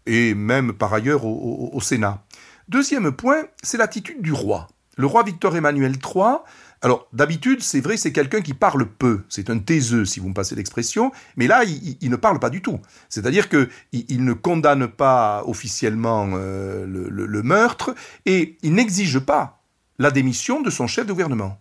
et 0.07 0.35
même 0.35 0.73
par 0.73 0.95
ailleurs 0.95 1.25
au, 1.25 1.71
au 1.73 1.81
Sénat. 1.81 2.23
Deuxième 2.69 3.13
point, 3.13 3.45
c'est 3.63 3.79
l'attitude 3.79 4.23
du 4.23 4.33
roi. 4.33 4.69
Le 4.97 5.07
roi 5.07 5.23
Victor 5.23 5.55
Emmanuel 5.57 5.93
III 5.93 6.39
Alors, 6.83 7.09
d'habitude, 7.13 7.63
c'est 7.63 7.81
vrai, 7.81 7.97
c'est 7.97 8.13
quelqu'un 8.13 8.43
qui 8.43 8.55
parle 8.55 8.87
peu. 8.87 9.23
C'est 9.29 9.51
un 9.51 9.59
taiseux, 9.59 10.05
si 10.05 10.21
vous 10.21 10.29
me 10.29 10.35
passez 10.35 10.55
l'expression. 10.55 11.11
Mais 11.37 11.47
là, 11.47 11.65
il, 11.65 12.11
ne 12.11 12.17
parle 12.17 12.39
pas 12.39 12.51
du 12.51 12.63
tout. 12.63 12.81
C'est-à-dire 13.09 13.49
qu'il 13.49 13.69
il 13.93 14.25
ne 14.25 14.35
condamne 14.35 14.87
pas 14.87 15.43
officiellement 15.47 16.29
euh, 16.35 16.87
le, 16.87 17.09
le 17.09 17.43
meurtre 17.43 17.95
et 18.27 18.59
il 18.63 18.75
n'exige 18.75 19.19
pas 19.19 19.63
la 19.99 20.11
démission 20.11 20.61
de 20.61 20.71
son 20.71 20.87
chef 20.87 21.07
de 21.07 21.13
gouvernement. 21.13 21.59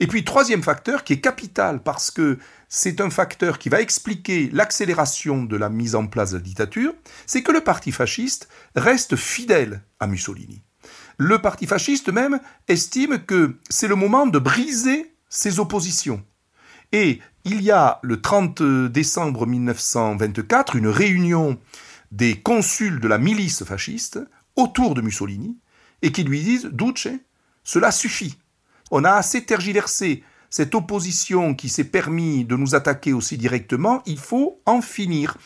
Et 0.00 0.06
puis, 0.06 0.24
troisième 0.24 0.62
facteur 0.62 1.04
qui 1.04 1.14
est 1.14 1.20
capital 1.20 1.82
parce 1.82 2.10
que 2.10 2.38
c'est 2.68 3.00
un 3.00 3.10
facteur 3.10 3.58
qui 3.58 3.68
va 3.68 3.80
expliquer 3.80 4.50
l'accélération 4.52 5.44
de 5.44 5.56
la 5.56 5.68
mise 5.68 5.94
en 5.94 6.06
place 6.06 6.32
de 6.32 6.38
la 6.38 6.42
dictature, 6.42 6.92
c'est 7.26 7.42
que 7.42 7.52
le 7.52 7.60
parti 7.60 7.92
fasciste 7.92 8.48
reste 8.74 9.16
fidèle 9.16 9.82
à 10.00 10.06
Mussolini. 10.06 10.63
Le 11.18 11.40
parti 11.40 11.66
fasciste 11.66 12.08
même 12.08 12.40
estime 12.68 13.18
que 13.18 13.56
c'est 13.68 13.88
le 13.88 13.94
moment 13.94 14.26
de 14.26 14.38
briser 14.38 15.14
ses 15.28 15.60
oppositions. 15.60 16.24
Et 16.92 17.20
il 17.44 17.62
y 17.62 17.70
a 17.70 17.98
le 18.02 18.20
30 18.20 18.62
décembre 18.90 19.46
1924 19.46 20.76
une 20.76 20.88
réunion 20.88 21.58
des 22.12 22.40
consuls 22.40 23.00
de 23.00 23.08
la 23.08 23.18
milice 23.18 23.64
fasciste 23.64 24.20
autour 24.56 24.94
de 24.94 25.00
Mussolini 25.00 25.56
et 26.02 26.12
qui 26.12 26.22
lui 26.22 26.42
disent 26.42 26.66
Duce, 26.66 27.08
cela 27.64 27.90
suffit. 27.90 28.38
On 28.90 29.04
a 29.04 29.12
assez 29.12 29.44
tergiversé 29.44 30.22
cette 30.50 30.76
opposition 30.76 31.54
qui 31.54 31.68
s'est 31.68 31.82
permis 31.82 32.44
de 32.44 32.54
nous 32.54 32.76
attaquer 32.76 33.12
aussi 33.12 33.36
directement, 33.36 34.02
il 34.06 34.18
faut 34.18 34.60
en 34.66 34.80
finir. 34.80 35.36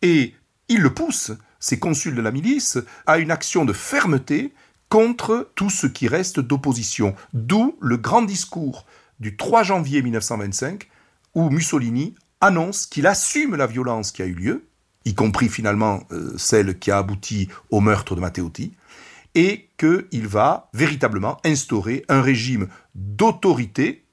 Et 0.00 0.34
il 0.68 0.80
le 0.80 0.94
pousse, 0.94 1.32
ces 1.60 1.78
consuls 1.78 2.14
de 2.14 2.22
la 2.22 2.30
milice, 2.30 2.78
à 3.06 3.18
une 3.18 3.30
action 3.30 3.66
de 3.66 3.74
fermeté 3.74 4.54
contre 4.94 5.50
tout 5.56 5.70
ce 5.70 5.88
qui 5.88 6.06
reste 6.06 6.38
d'opposition. 6.38 7.16
D'où 7.32 7.76
le 7.80 7.96
grand 7.96 8.22
discours 8.22 8.86
du 9.18 9.36
3 9.36 9.64
janvier 9.64 10.02
1925, 10.02 10.88
où 11.34 11.50
Mussolini 11.50 12.14
annonce 12.40 12.86
qu'il 12.86 13.08
assume 13.08 13.56
la 13.56 13.66
violence 13.66 14.12
qui 14.12 14.22
a 14.22 14.26
eu 14.26 14.34
lieu, 14.34 14.68
y 15.04 15.12
compris 15.12 15.48
finalement 15.48 16.04
euh, 16.12 16.32
celle 16.38 16.78
qui 16.78 16.92
a 16.92 16.98
abouti 16.98 17.48
au 17.70 17.80
meurtre 17.80 18.14
de 18.14 18.20
Matteotti, 18.20 18.72
et 19.34 19.68
qu'il 19.78 20.28
va 20.28 20.70
véritablement 20.72 21.38
instaurer 21.44 22.04
un 22.08 22.22
régime 22.22 22.68
d'autorité, 22.94 24.04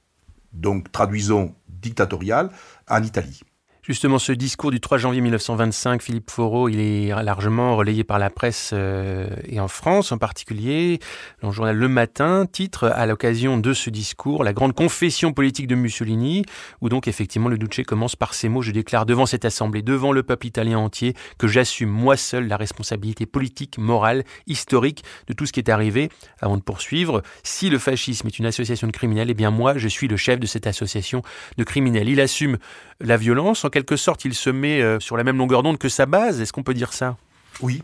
donc 0.51 0.91
traduisons 0.91 1.53
dictatorial, 1.67 2.49
en 2.89 3.03
Italie. 3.03 3.41
Justement, 3.83 4.19
ce 4.19 4.31
discours 4.31 4.69
du 4.69 4.79
3 4.79 4.99
janvier 4.99 5.21
1925, 5.21 6.03
Philippe 6.03 6.29
Foreau, 6.29 6.69
il 6.69 6.79
est 6.79 7.07
largement 7.23 7.75
relayé 7.75 8.03
par 8.03 8.19
la 8.19 8.29
presse 8.29 8.69
euh, 8.73 9.27
et 9.47 9.59
en 9.59 9.67
France 9.67 10.11
en 10.11 10.19
particulier. 10.19 10.99
Le 11.41 11.49
journal 11.49 11.75
Le 11.75 11.87
Matin, 11.87 12.45
titre 12.45 12.91
à 12.93 13.07
l'occasion 13.07 13.57
de 13.57 13.73
ce 13.73 13.89
discours 13.89 14.43
La 14.43 14.53
grande 14.53 14.75
confession 14.75 15.33
politique 15.33 15.65
de 15.65 15.73
Mussolini, 15.73 16.45
où 16.81 16.89
donc 16.89 17.07
effectivement 17.07 17.49
le 17.49 17.57
Duce 17.57 17.83
commence 17.83 18.15
par 18.15 18.35
ces 18.35 18.49
mots 18.49 18.61
Je 18.61 18.69
déclare 18.69 19.07
devant 19.07 19.25
cette 19.25 19.45
assemblée, 19.45 19.81
devant 19.81 20.11
le 20.11 20.21
peuple 20.21 20.45
italien 20.45 20.77
entier, 20.77 21.15
que 21.39 21.47
j'assume 21.47 21.89
moi 21.89 22.17
seul 22.17 22.47
la 22.47 22.57
responsabilité 22.57 23.25
politique, 23.25 23.79
morale, 23.79 24.25
historique 24.45 25.03
de 25.25 25.33
tout 25.33 25.47
ce 25.47 25.53
qui 25.53 25.59
est 25.59 25.69
arrivé. 25.69 26.09
Avant 26.39 26.57
de 26.57 26.61
poursuivre, 26.61 27.23
si 27.41 27.71
le 27.71 27.79
fascisme 27.79 28.27
est 28.27 28.37
une 28.37 28.45
association 28.45 28.85
de 28.85 28.91
criminels, 28.91 29.31
eh 29.31 29.33
bien 29.33 29.49
moi, 29.49 29.79
je 29.79 29.87
suis 29.87 30.07
le 30.07 30.17
chef 30.17 30.39
de 30.39 30.45
cette 30.45 30.67
association 30.67 31.23
de 31.57 31.63
criminels. 31.63 32.09
Il 32.09 32.21
assume 32.21 32.59
la 32.99 33.17
violence 33.17 33.65
quelque 33.71 33.97
sorte, 33.97 34.25
il 34.25 34.35
se 34.35 34.49
met 34.49 34.81
euh, 34.81 34.99
sur 34.99 35.17
la 35.17 35.23
même 35.23 35.37
longueur 35.37 35.63
d'onde 35.63 35.79
que 35.79 35.89
sa 35.89 36.05
base. 36.05 36.39
Est-ce 36.41 36.53
qu'on 36.53 36.63
peut 36.63 36.73
dire 36.73 36.93
ça? 36.93 37.17
Oui. 37.61 37.81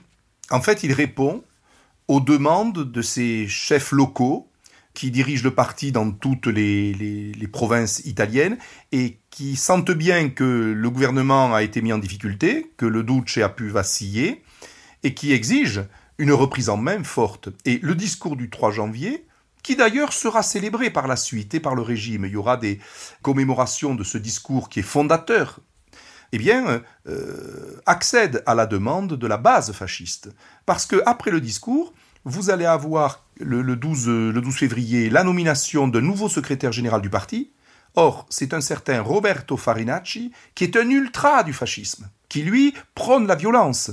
En 0.52 0.62
fait, 0.62 0.84
il 0.84 0.94
répond 0.94 1.44
aux 2.08 2.20
demandes 2.20 2.90
de 2.92 3.02
ses 3.02 3.48
chefs 3.48 3.92
locaux 3.92 4.50
qui 4.94 5.12
dirigent 5.12 5.44
le 5.44 5.52
parti 5.52 5.92
dans 5.92 6.10
toutes 6.10 6.48
les, 6.48 7.36
provinces 7.52 8.00
italiennes 8.06 8.58
et 8.92 9.20
qui 9.30 9.56
sentent 9.56 9.92
bien 9.92 10.30
que 10.30 10.74
le 10.76 10.90
gouvernement 10.90 11.54
a 11.54 11.62
été 11.62 11.84
mis 11.84 11.94
en 11.94 12.00
difficulté, 12.00 12.72
que 12.78 12.88
le 12.88 13.04
Duce 13.04 13.38
a 13.38 13.50
pu 13.50 13.70
vaciller 13.70 14.44
et 15.04 15.14
qui 15.14 15.34
exigent 15.34 15.82
une 16.18 16.32
reprise 16.32 16.70
en 16.70 16.78
main 16.78 17.04
forte. 17.04 17.50
Et 17.66 17.80
le 17.84 17.94
discours 17.94 18.36
du 18.36 18.50
3 18.50 18.72
janvier, 18.72 19.28
qui 19.62 19.76
d'ailleurs 19.76 20.14
sera 20.14 20.42
célébré 20.42 20.90
par 20.90 21.08
la 21.08 21.16
suite 21.16 21.54
et 21.54 21.60
par 21.60 21.76
le 21.76 21.84
régime, 21.84 22.26
il 22.26 22.32
y 22.32 22.36
aura 22.36 22.58
des 22.58 22.80
commémorations 23.22 23.94
de 23.94 24.04
ce 24.04 24.18
discours 24.18 24.68
qui 24.68 24.80
est 24.80 24.84
fondateur 24.84 25.60
eh 26.32 26.38
bien, 26.38 26.82
euh, 27.08 27.82
accède 27.86 28.44
à 28.46 28.56
la 28.56 28.66
demande 28.66 29.14
de 29.14 29.28
la 29.28 29.38
base 29.38 29.72
fasciste. 29.72 30.30
Parce 30.66 30.86
que 30.86 31.02
après 31.06 31.32
le 31.32 31.42
discours, 31.42 31.94
vous 32.26 32.50
allez 32.50 32.66
avoir 32.66 33.26
le, 33.40 33.64
12, 33.76 34.08
le 34.08 34.42
12 34.42 34.56
février 34.56 35.10
la 35.10 35.24
nomination 35.24 35.88
d'un 35.88 36.02
nouveau 36.02 36.30
secrétaire 36.30 36.72
général 36.72 37.02
du 37.02 37.10
parti. 37.10 37.52
Or, 37.96 38.26
c'est 38.30 38.54
un 38.54 38.62
certain 38.62 39.02
Roberto 39.02 39.58
Farinacci 39.58 40.32
qui 40.54 40.64
est 40.66 40.76
un 40.76 40.90
ultra 40.90 41.44
du 41.44 41.54
fascisme, 41.54 42.10
qui 42.30 42.44
lui 42.44 42.74
prône 42.94 43.28
la 43.28 43.36
violence. 43.36 43.92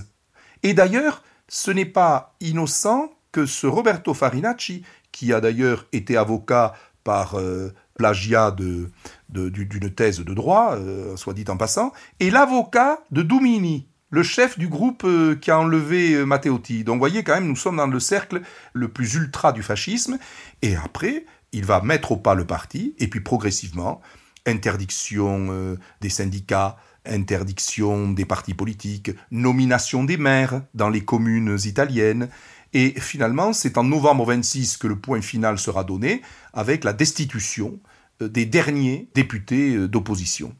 Et 0.62 0.74
d'ailleurs, 0.74 1.22
ce 1.48 1.70
n'est 1.70 1.84
pas 1.84 2.34
innocent 2.40 3.12
que 3.32 3.46
ce 3.46 3.66
Roberto 3.66 4.14
Farinacci, 4.14 4.82
qui 5.12 5.32
a 5.32 5.40
d'ailleurs 5.40 5.86
été 5.92 6.16
avocat 6.16 6.74
par 7.04 7.38
euh, 7.38 7.72
plagiat 7.94 8.50
de, 8.50 8.90
d'une 9.28 9.90
thèse 9.90 10.20
de 10.20 10.34
droit, 10.34 10.74
euh, 10.76 11.16
soit 11.16 11.34
dit 11.34 11.44
en 11.48 11.56
passant, 11.56 11.92
et 12.20 12.30
l'avocat 12.30 13.00
de 13.10 13.22
Dumini, 13.22 13.86
le 14.10 14.22
chef 14.22 14.58
du 14.58 14.68
groupe 14.68 15.04
euh, 15.04 15.34
qui 15.34 15.50
a 15.50 15.58
enlevé 15.58 16.14
euh, 16.14 16.24
Matteotti. 16.24 16.84
Donc 16.84 16.94
vous 16.94 17.00
voyez 17.00 17.24
quand 17.24 17.34
même, 17.34 17.48
nous 17.48 17.56
sommes 17.56 17.76
dans 17.76 17.86
le 17.86 18.00
cercle 18.00 18.42
le 18.72 18.88
plus 18.88 19.14
ultra 19.14 19.52
du 19.52 19.62
fascisme, 19.62 20.18
et 20.62 20.76
après, 20.76 21.26
il 21.52 21.64
va 21.64 21.80
mettre 21.80 22.12
au 22.12 22.16
pas 22.16 22.34
le 22.34 22.46
parti, 22.46 22.94
et 22.98 23.08
puis 23.08 23.20
progressivement, 23.20 24.00
interdiction 24.46 25.76
des 26.00 26.10
syndicats, 26.10 26.76
interdiction 27.06 28.10
des 28.10 28.24
partis 28.24 28.54
politiques, 28.54 29.10
nomination 29.30 30.04
des 30.04 30.16
maires 30.16 30.62
dans 30.74 30.88
les 30.88 31.04
communes 31.04 31.56
italiennes, 31.64 32.28
et 32.74 33.00
finalement, 33.00 33.52
c'est 33.52 33.78
en 33.78 33.84
novembre 33.84 34.26
26 34.26 34.76
que 34.76 34.88
le 34.88 34.96
point 34.96 35.22
final 35.22 35.58
sera 35.58 35.84
donné, 35.84 36.20
avec 36.52 36.82
la 36.84 36.92
destitution 36.92 37.78
euh, 38.20 38.28
des 38.28 38.44
derniers 38.46 39.08
députés 39.14 39.76
euh, 39.76 39.88
d'opposition. 39.88 40.54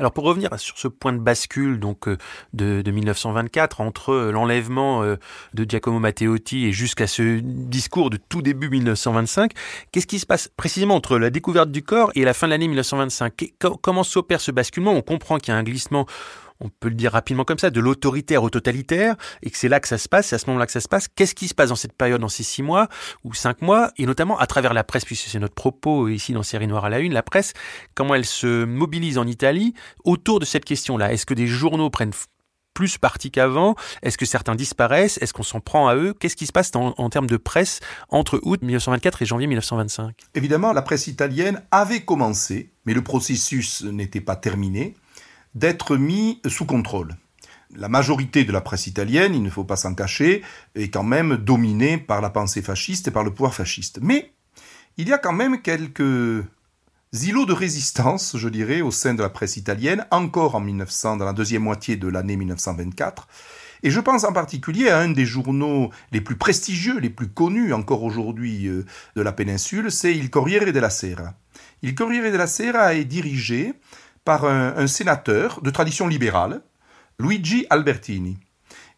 Alors 0.00 0.10
pour 0.10 0.24
revenir 0.24 0.50
sur 0.58 0.78
ce 0.78 0.88
point 0.88 1.12
de 1.12 1.18
bascule 1.18 1.78
donc 1.78 2.08
euh, 2.08 2.16
de, 2.54 2.90
1924 2.90 3.80
entre 3.80 4.30
l'enlèvement 4.32 5.04
de 5.04 5.66
Giacomo 5.68 6.00
Matteotti 6.00 6.66
et 6.66 6.72
jusqu'à 6.72 7.06
ce 7.06 7.38
discours 7.40 8.10
de 8.10 8.16
tout 8.16 8.42
début 8.42 8.68
1925, 8.68 9.52
qu'est-ce 9.92 10.08
qui 10.08 10.18
se 10.18 10.26
passe 10.26 10.48
précisément 10.56 10.96
entre 10.96 11.18
la 11.18 11.30
découverte 11.30 11.70
du 11.70 11.82
corps 11.82 12.10
et 12.16 12.24
la 12.24 12.34
fin 12.34 12.48
de 12.48 12.50
l'année 12.50 12.66
1925 12.66 13.52
Comment 13.80 14.02
s'opère 14.02 14.40
ce 14.40 14.50
basculement? 14.50 14.92
On 14.92 15.02
comprend 15.02 15.38
qu'il 15.38 15.52
y 15.52 15.56
a 15.56 15.58
un 15.58 15.62
glissement 15.62 16.06
on 16.60 16.68
peut 16.68 16.88
le 16.88 16.94
dire 16.94 17.12
rapidement 17.12 17.44
comme 17.44 17.58
ça, 17.58 17.70
de 17.70 17.80
l'autoritaire 17.80 18.42
au 18.42 18.50
totalitaire, 18.50 19.16
et 19.42 19.50
que 19.50 19.56
c'est 19.56 19.68
là 19.68 19.80
que 19.80 19.88
ça 19.88 19.98
se 19.98 20.08
passe, 20.08 20.28
c'est 20.28 20.36
à 20.36 20.38
ce 20.38 20.46
moment-là 20.46 20.66
que 20.66 20.72
ça 20.72 20.80
se 20.80 20.88
passe. 20.88 21.08
Qu'est-ce 21.08 21.34
qui 21.34 21.48
se 21.48 21.54
passe 21.54 21.70
dans 21.70 21.76
cette 21.76 21.94
période, 21.94 22.20
dans 22.20 22.28
ces 22.28 22.42
six 22.42 22.62
mois 22.62 22.88
ou 23.24 23.34
cinq 23.34 23.62
mois, 23.62 23.90
et 23.96 24.06
notamment 24.06 24.38
à 24.38 24.46
travers 24.46 24.74
la 24.74 24.84
presse, 24.84 25.04
puisque 25.04 25.28
c'est 25.28 25.38
notre 25.38 25.54
propos 25.54 26.08
ici 26.08 26.32
dans 26.32 26.42
Série 26.42 26.66
Noire 26.66 26.84
à 26.84 26.90
la 26.90 26.98
Une, 27.00 27.12
la 27.12 27.22
presse, 27.22 27.52
comment 27.94 28.14
elle 28.14 28.26
se 28.26 28.64
mobilise 28.64 29.18
en 29.18 29.26
Italie 29.26 29.74
autour 30.04 30.40
de 30.40 30.44
cette 30.44 30.64
question-là. 30.64 31.12
Est-ce 31.12 31.26
que 31.26 31.34
des 31.34 31.46
journaux 31.46 31.90
prennent 31.90 32.12
plus 32.74 32.98
parti 32.98 33.30
qu'avant? 33.30 33.74
Est-ce 34.02 34.16
que 34.16 34.26
certains 34.26 34.54
disparaissent? 34.54 35.18
Est-ce 35.20 35.32
qu'on 35.32 35.42
s'en 35.42 35.60
prend 35.60 35.88
à 35.88 35.96
eux? 35.96 36.14
Qu'est-ce 36.18 36.36
qui 36.36 36.46
se 36.46 36.52
passe 36.52 36.70
en, 36.74 36.94
en, 36.96 37.10
termes 37.10 37.26
de 37.26 37.36
presse 37.36 37.80
entre 38.08 38.40
août 38.42 38.62
1924 38.62 39.22
et 39.22 39.26
janvier 39.26 39.46
1925 39.46 40.14
Évidemment, 40.34 40.72
la 40.72 40.82
presse 40.82 41.06
italienne 41.06 41.62
avait 41.70 42.00
commencé, 42.00 42.70
mais 42.84 42.94
le 42.94 43.02
processus 43.02 43.82
n'était 43.82 44.20
pas 44.20 44.36
terminé 44.36 44.94
d'être 45.54 45.96
mis 45.96 46.40
sous 46.46 46.66
contrôle. 46.66 47.16
La 47.76 47.88
majorité 47.88 48.44
de 48.44 48.52
la 48.52 48.60
presse 48.60 48.86
italienne, 48.86 49.34
il 49.34 49.42
ne 49.42 49.50
faut 49.50 49.64
pas 49.64 49.76
s'en 49.76 49.94
cacher, 49.94 50.42
est 50.74 50.88
quand 50.88 51.04
même 51.04 51.36
dominée 51.36 51.98
par 51.98 52.20
la 52.20 52.30
pensée 52.30 52.62
fasciste 52.62 53.08
et 53.08 53.12
par 53.12 53.22
le 53.22 53.32
pouvoir 53.32 53.54
fasciste. 53.54 54.00
Mais 54.02 54.32
il 54.96 55.08
y 55.08 55.12
a 55.12 55.18
quand 55.18 55.32
même 55.32 55.62
quelques 55.62 56.44
îlots 57.12 57.46
de 57.46 57.52
résistance, 57.52 58.36
je 58.36 58.48
dirais, 58.48 58.80
au 58.80 58.90
sein 58.90 59.14
de 59.14 59.22
la 59.22 59.28
presse 59.28 59.56
italienne, 59.56 60.04
encore 60.10 60.56
en 60.56 60.60
1900, 60.60 61.16
dans 61.16 61.24
la 61.24 61.32
deuxième 61.32 61.62
moitié 61.62 61.96
de 61.96 62.08
l'année 62.08 62.36
1924. 62.36 63.28
Et 63.82 63.90
je 63.90 64.00
pense 64.00 64.24
en 64.24 64.32
particulier 64.32 64.90
à 64.90 64.98
un 64.98 65.08
des 65.08 65.24
journaux 65.24 65.90
les 66.12 66.20
plus 66.20 66.36
prestigieux, 66.36 66.98
les 66.98 67.08
plus 67.08 67.28
connus 67.28 67.72
encore 67.72 68.02
aujourd'hui 68.02 68.66
euh, 68.66 68.84
de 69.16 69.22
la 69.22 69.32
péninsule, 69.32 69.90
c'est 69.90 70.14
Il 70.14 70.28
Corriere 70.28 70.72
della 70.72 70.90
Sera. 70.90 71.34
Il 71.82 71.94
Corriere 71.94 72.30
della 72.30 72.46
Sera 72.46 72.94
est 72.94 73.04
dirigé 73.04 73.74
par 74.24 74.44
un, 74.44 74.86
sénateur 74.86 75.60
de 75.62 75.70
tradition 75.70 76.06
libérale, 76.06 76.62
Luigi 77.18 77.66
Albertini. 77.70 78.38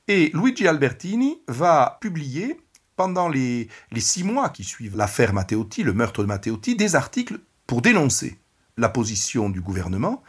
Et 0.08 0.30
Luigi 0.34 0.66
Albertini 0.66 1.40
va 1.48 1.98
publier, 2.00 2.60
pendant 2.96 3.28
les, 3.28 3.68
les 3.90 4.00
six 4.00 4.24
mois 4.24 4.48
qui 4.48 4.64
suivent 4.64 4.96
l'affaire 4.96 5.32
Matteotti, 5.32 5.82
le 5.82 5.92
meurtre 5.94 6.22
de 6.22 6.28
Matteotti, 6.28 6.76
des 6.76 6.96
articles 6.96 7.38
pour 7.66 7.82
dénoncer 7.82 8.38
la 8.76 8.88
position 8.88 9.48
du 9.48 9.60
gouvernement 9.60 10.22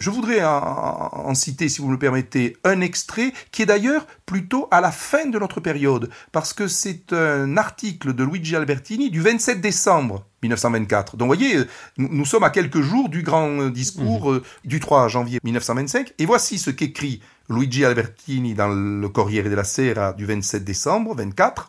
Je 0.00 0.08
voudrais 0.08 0.42
en, 0.42 1.34
citer, 1.34 1.68
si 1.68 1.82
vous 1.82 1.88
me 1.88 1.92
le 1.92 1.98
permettez, 1.98 2.56
un 2.64 2.80
extrait 2.80 3.34
qui 3.52 3.60
est 3.60 3.66
d'ailleurs 3.66 4.06
plutôt 4.24 4.66
à 4.70 4.80
la 4.80 4.90
fin 4.90 5.26
de 5.26 5.38
notre 5.38 5.60
période, 5.60 6.08
parce 6.32 6.54
que 6.54 6.68
c'est 6.68 7.12
un 7.12 7.58
article 7.58 8.14
de 8.14 8.24
Luigi 8.24 8.56
Albertini 8.56 9.10
du 9.10 9.20
27 9.20 9.60
décembre 9.60 10.24
1924. 10.42 11.18
Donc 11.18 11.28
vous 11.28 11.36
voyez, 11.36 11.64
nous 11.98 12.24
sommes 12.24 12.44
à 12.44 12.50
quelques 12.50 12.80
jours 12.80 13.10
du 13.10 13.22
grand 13.22 13.68
discours 13.68 14.32
mmh. 14.32 14.40
du 14.64 14.80
3 14.80 15.08
janvier 15.08 15.38
1925, 15.44 16.14
et 16.18 16.24
voici 16.24 16.58
ce 16.58 16.70
qu'écrit 16.70 17.20
Luigi 17.50 17.84
Albertini 17.84 18.54
dans 18.54 18.68
le 18.68 19.08
Corriere 19.10 19.50
della 19.50 19.64
Sera 19.64 20.14
du 20.14 20.24
27 20.24 20.64
décembre 20.64 21.14
24. 21.14 21.68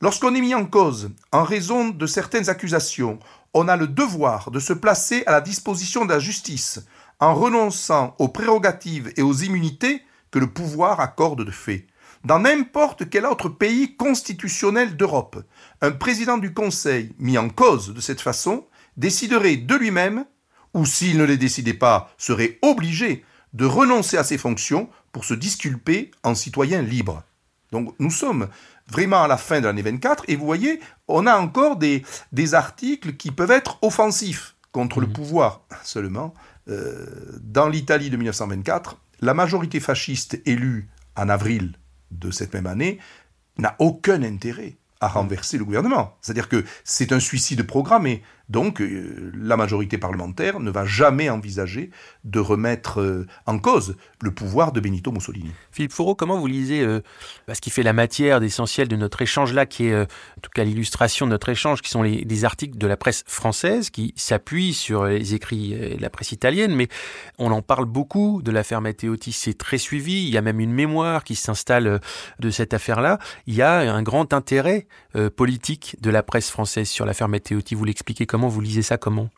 Lorsqu'on 0.00 0.36
est 0.36 0.40
mis 0.40 0.54
en 0.54 0.64
cause 0.64 1.10
en 1.32 1.42
raison 1.42 1.88
de 1.88 2.06
certaines 2.06 2.48
accusations, 2.48 3.18
on 3.52 3.66
a 3.66 3.76
le 3.76 3.88
devoir 3.88 4.52
de 4.52 4.60
se 4.60 4.72
placer 4.72 5.24
à 5.26 5.32
la 5.32 5.40
disposition 5.40 6.04
de 6.04 6.12
la 6.12 6.20
justice 6.20 6.80
en 7.20 7.34
renonçant 7.34 8.14
aux 8.18 8.28
prérogatives 8.28 9.12
et 9.16 9.22
aux 9.22 9.34
immunités 9.34 10.02
que 10.30 10.38
le 10.38 10.48
pouvoir 10.48 11.00
accorde 11.00 11.44
de 11.44 11.50
fait. 11.50 11.86
Dans 12.24 12.38
n'importe 12.38 13.10
quel 13.10 13.26
autre 13.26 13.48
pays 13.48 13.96
constitutionnel 13.96 14.96
d'Europe, 14.96 15.44
un 15.82 15.90
président 15.90 16.38
du 16.38 16.54
Conseil 16.54 17.14
mis 17.18 17.36
en 17.36 17.50
cause 17.50 17.92
de 17.92 18.00
cette 18.00 18.20
façon 18.20 18.66
déciderait 18.96 19.56
de 19.56 19.74
lui-même, 19.74 20.24
ou 20.72 20.86
s'il 20.86 21.18
ne 21.18 21.24
les 21.24 21.36
décidait 21.36 21.74
pas, 21.74 22.10
serait 22.16 22.58
obligé 22.62 23.24
de 23.52 23.66
renoncer 23.66 24.16
à 24.16 24.24
ses 24.24 24.38
fonctions 24.38 24.88
pour 25.12 25.24
se 25.24 25.34
disculper 25.34 26.10
en 26.22 26.34
citoyen 26.34 26.82
libre. 26.82 27.22
Donc 27.70 27.94
nous 27.98 28.10
sommes 28.10 28.48
vraiment 28.88 29.22
à 29.22 29.28
la 29.28 29.36
fin 29.36 29.60
de 29.60 29.66
l'année 29.66 29.82
24 29.82 30.24
et 30.28 30.36
vous 30.36 30.46
voyez, 30.46 30.80
on 31.08 31.26
a 31.26 31.36
encore 31.36 31.76
des, 31.76 32.04
des 32.32 32.54
articles 32.54 33.14
qui 33.14 33.30
peuvent 33.30 33.50
être 33.50 33.78
offensifs 33.82 34.54
contre 34.72 35.00
le 35.00 35.06
mmh. 35.06 35.12
pouvoir 35.12 35.60
seulement. 35.82 36.34
Euh, 36.68 37.06
dans 37.40 37.68
l'Italie 37.68 38.10
de 38.10 38.16
1924, 38.16 39.00
la 39.20 39.34
majorité 39.34 39.80
fasciste 39.80 40.40
élue 40.46 40.88
en 41.16 41.28
avril 41.28 41.74
de 42.10 42.30
cette 42.30 42.54
même 42.54 42.66
année 42.66 42.98
n'a 43.58 43.76
aucun 43.78 44.22
intérêt 44.22 44.76
à 45.00 45.08
renverser 45.08 45.58
le 45.58 45.64
gouvernement. 45.64 46.16
C'est-à-dire 46.20 46.48
que 46.48 46.64
c'est 46.82 47.12
un 47.12 47.20
suicide 47.20 47.62
programmé. 47.64 48.22
Donc, 48.48 48.80
euh, 48.80 49.32
la 49.34 49.56
majorité 49.56 49.96
parlementaire 49.96 50.60
ne 50.60 50.70
va 50.70 50.84
jamais 50.84 51.30
envisager 51.30 51.90
de 52.24 52.38
remettre 52.38 53.00
euh, 53.00 53.26
en 53.46 53.58
cause 53.58 53.96
le 54.22 54.32
pouvoir 54.32 54.72
de 54.72 54.80
Benito 54.80 55.12
Mussolini. 55.12 55.50
Philippe 55.72 55.92
Fourreau, 55.92 56.14
comment 56.14 56.38
vous 56.38 56.46
lisez 56.46 56.82
euh, 56.82 57.00
ce 57.50 57.60
qui 57.60 57.70
fait 57.70 57.82
la 57.82 57.94
matière 57.94 58.40
d'essentiel 58.40 58.88
de 58.88 58.96
notre 58.96 59.22
échange 59.22 59.54
là, 59.54 59.64
qui 59.64 59.86
est 59.86 60.02
en 60.02 60.40
tout 60.42 60.50
cas 60.54 60.64
l'illustration 60.64 61.26
de 61.26 61.30
notre 61.30 61.48
échange, 61.48 61.80
qui 61.80 61.88
sont 61.88 62.02
les, 62.02 62.24
des 62.24 62.44
articles 62.44 62.76
de 62.76 62.86
la 62.86 62.96
presse 62.96 63.24
française 63.26 63.90
qui 63.90 64.12
s'appuient 64.16 64.74
sur 64.74 65.04
les 65.04 65.34
écrits 65.34 65.70
de 65.70 66.00
la 66.00 66.10
presse 66.10 66.32
italienne, 66.32 66.74
mais 66.74 66.88
on 67.38 67.50
en 67.50 67.62
parle 67.62 67.86
beaucoup 67.86 68.42
de 68.42 68.50
l'affaire 68.50 68.80
Matteotti, 68.80 69.32
c'est 69.32 69.56
très 69.56 69.78
suivi, 69.78 70.24
il 70.24 70.30
y 70.30 70.38
a 70.38 70.42
même 70.42 70.60
une 70.60 70.72
mémoire 70.72 71.24
qui 71.24 71.34
s'installe 71.34 72.00
de 72.40 72.50
cette 72.50 72.74
affaire-là. 72.74 73.18
Il 73.46 73.54
y 73.54 73.62
a 73.62 73.92
un 73.92 74.02
grand 74.02 74.32
intérêt 74.32 74.86
politique 75.36 75.96
de 76.00 76.10
la 76.10 76.22
presse 76.22 76.50
française 76.50 76.88
sur 76.88 77.06
l'affaire 77.06 77.28
Matteotti, 77.28 77.74
vous 77.74 77.84
l'expliquez 77.84 78.26
Comment 78.34 78.48
vous 78.48 78.60
lisez 78.60 78.82
ça 78.82 78.98
Comment? 78.98 79.30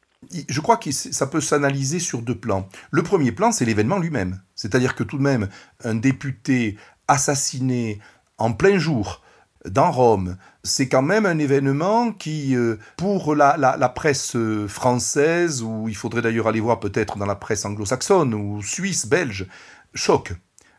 Je 0.49 0.59
crois 0.63 0.79
que 0.79 0.91
ça 0.91 1.27
peut 1.27 1.43
s'analyser 1.43 1.99
sur 1.99 2.23
deux 2.23 2.35
plans. 2.35 2.67
Le 2.91 3.03
premier 3.03 3.31
plan, 3.31 3.53
c'est 3.53 3.67
l'événement 3.67 3.99
lui-même. 3.99 4.41
C'est-à-dire 4.55 4.95
que 4.95 5.03
tout 5.03 5.19
de 5.19 5.23
même, 5.23 5.51
un 5.85 5.95
député 5.95 6.79
assassiné 7.07 8.01
en 8.39 8.55
plein 8.55 8.79
jour 8.79 9.23
dans 9.67 9.91
Rome, 9.91 10.39
c'est 10.63 10.89
quand 10.89 11.03
même 11.03 11.27
un 11.27 11.39
événement 11.39 12.11
qui, 12.11 12.57
euh, 12.57 12.79
pour 12.97 13.35
la, 13.35 13.93
presse 13.95 14.35
française, 14.67 15.63
ou 15.63 15.89
il 15.91 15.95
faudrait 15.95 16.23
d'ailleurs 16.23 16.49
aller 16.49 16.61
voir 16.61 16.81
peut-être 16.81 17.19
dans 17.19 17.27
la 17.27 17.37
presse 17.37 17.67
anglo-saxonne 17.67 18.33
ou 18.33 18.63
suisse, 18.63 19.05
belge, 19.05 19.47
choque. 19.93 20.33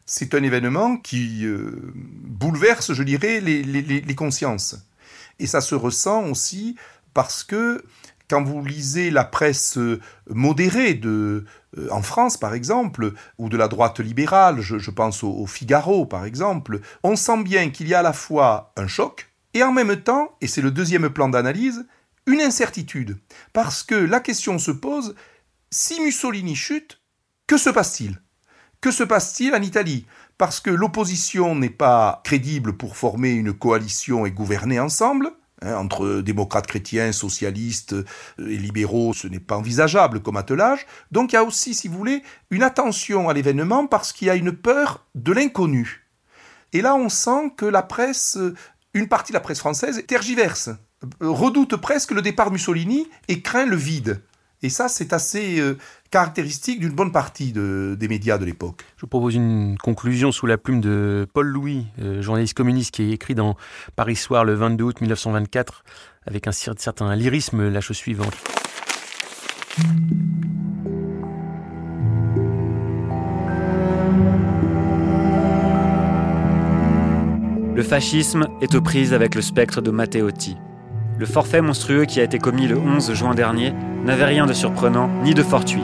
C'est 0.07 0.33
un 0.33 0.41
événement 0.41 0.97
qui 0.97 1.45
euh, 1.45 1.93
bouleverse, 1.93 2.93
je 2.93 3.03
dirais, 3.03 3.41
les 3.41 4.15
consciences. 4.15 4.75
Et 5.39 5.45
ça 5.45 5.61
se 5.61 5.75
ressent 5.75 6.23
aussi 6.23 6.75
parce 7.17 7.43
que 7.43 7.83
quand 8.29 8.43
vous 8.43 8.63
lisez 8.63 9.09
la 9.09 9.23
presse 9.23 9.79
euh, 9.79 9.99
modérée 10.29 11.01
euh, 11.03 11.43
en 11.89 12.03
France, 12.03 12.37
par 12.37 12.53
exemple, 12.53 13.13
ou 13.39 13.49
de 13.49 13.57
la 13.57 13.67
droite 13.67 13.99
libérale, 13.99 14.61
je, 14.61 14.91
pense 14.91 15.23
au, 15.23 15.47
Figaro, 15.47 16.05
par 16.05 16.25
exemple, 16.25 16.79
on 17.01 17.15
sent 17.15 17.41
bien 17.41 17.71
qu'il 17.71 17.87
y 17.87 17.95
a 17.95 18.01
à 18.01 18.03
la 18.03 18.13
fois 18.13 18.71
un 18.77 18.85
choc 18.85 19.31
et 19.55 19.63
en 19.63 19.71
même 19.71 19.95
temps, 19.95 20.37
et 20.41 20.47
c'est 20.47 20.61
le 20.61 20.69
deuxième 20.69 21.09
plan 21.09 21.27
d'analyse, 21.27 21.87
une 22.27 22.41
incertitude. 22.41 23.17
Parce 23.51 23.81
que 23.81 23.95
la 23.95 24.19
question 24.19 24.59
se 24.59 24.69
pose, 24.69 25.15
si 25.71 25.99
Mussolini 25.99 26.55
chute, 26.55 27.01
que 27.47 27.57
se 27.57 27.71
passe-t-il? 27.71 28.21
Que 28.79 28.91
se 28.91 29.03
passe-t-il 29.03 29.55
en 29.55 29.61
Italie? 29.63 30.05
Parce 30.37 30.59
que 30.59 30.69
l'opposition 30.69 31.55
n'est 31.55 31.71
pas 31.71 32.21
crédible 32.23 32.77
pour 32.77 32.95
former 32.95 33.31
une 33.31 33.53
coalition 33.53 34.27
et 34.27 34.31
gouverner 34.31 34.79
ensemble, 34.79 35.31
Hein, 35.63 35.75
entre 35.75 36.21
démocrates 36.21 36.67
chrétiens, 36.67 37.11
socialistes 37.11 37.95
et 38.37 38.57
libéraux, 38.57 39.13
ce 39.13 39.27
n'est 39.27 39.39
pas 39.39 39.57
envisageable 39.57 40.21
comme 40.21 40.37
attelage. 40.37 40.85
Donc 41.11 41.31
il 41.31 41.35
y 41.35 41.37
a 41.39 41.43
aussi, 41.43 41.73
si 41.73 41.87
vous 41.87 41.97
voulez, 41.97 42.21
une 42.51 42.61
attention 42.61 43.27
à 43.27 43.33
l'événement 43.33 43.87
parce 43.87 44.13
qu'il 44.13 44.27
y 44.27 44.29
a 44.29 44.35
une 44.35 44.51
peur 44.51 45.05
de 45.15 45.31
l'inconnu. 45.31 46.05
Et 46.73 46.81
là, 46.81 46.95
on 46.95 47.09
sent 47.09 47.53
que 47.57 47.65
la 47.65 47.81
presse, 47.81 48.37
une 48.93 49.07
partie 49.07 49.31
de 49.31 49.37
la 49.37 49.41
presse 49.41 49.59
française, 49.59 50.03
tergiverse, 50.05 50.69
redoute 51.21 51.75
presque 51.77 52.11
le 52.11 52.21
départ 52.21 52.51
Mussolini 52.51 53.07
et 53.27 53.41
craint 53.41 53.65
le 53.65 53.75
vide. 53.75 54.21
Et 54.63 54.69
ça, 54.69 54.87
c'est 54.87 55.13
assez 55.13 55.59
euh, 55.59 55.77
caractéristique 56.09 56.79
d'une 56.79 56.93
bonne 56.93 57.11
partie 57.11 57.51
des 57.51 58.07
médias 58.07 58.39
de 58.39 58.45
l'époque. 58.45 58.85
Je 58.95 59.01
vous 59.01 59.07
propose 59.07 59.35
une 59.35 59.77
conclusion 59.77 60.31
sous 60.31 60.47
la 60.47 60.57
plume 60.57 60.81
de 60.81 61.27
Paul 61.31 61.47
Louis, 61.47 61.85
euh, 62.01 62.21
journaliste 62.23 62.55
communiste 62.55 62.91
qui 62.91 63.03
est 63.03 63.11
écrit 63.11 63.35
dans 63.35 63.55
Paris 63.95 64.15
Soir 64.15 64.45
le 64.45 64.55
22 64.55 64.83
août 64.83 65.01
1924 65.01 65.83
avec 66.25 66.47
un 66.47 66.51
certain 66.51 67.15
lyrisme 67.15 67.69
la 67.69 67.81
chose 67.81 67.97
suivante. 67.97 68.35
Le 77.75 77.83
fascisme 77.83 78.47
est 78.61 78.73
aux 78.73 78.81
prises 78.81 79.13
avec 79.13 79.35
le 79.35 79.43
spectre 79.43 79.81
de 79.81 79.91
Matteotti. 79.91 80.57
Le 81.19 81.25
forfait 81.25 81.61
monstrueux 81.61 82.05
qui 82.05 82.19
a 82.19 82.23
été 82.23 82.37
commis 82.37 82.67
le 82.67 82.77
11 82.77 83.13
juin 83.13 83.33
dernier 83.33 83.73
n'avait 84.05 84.25
rien 84.25 84.45
de 84.45 84.53
surprenant 84.53 85.09
ni 85.23 85.33
de 85.33 85.41
fortuit. 85.41 85.81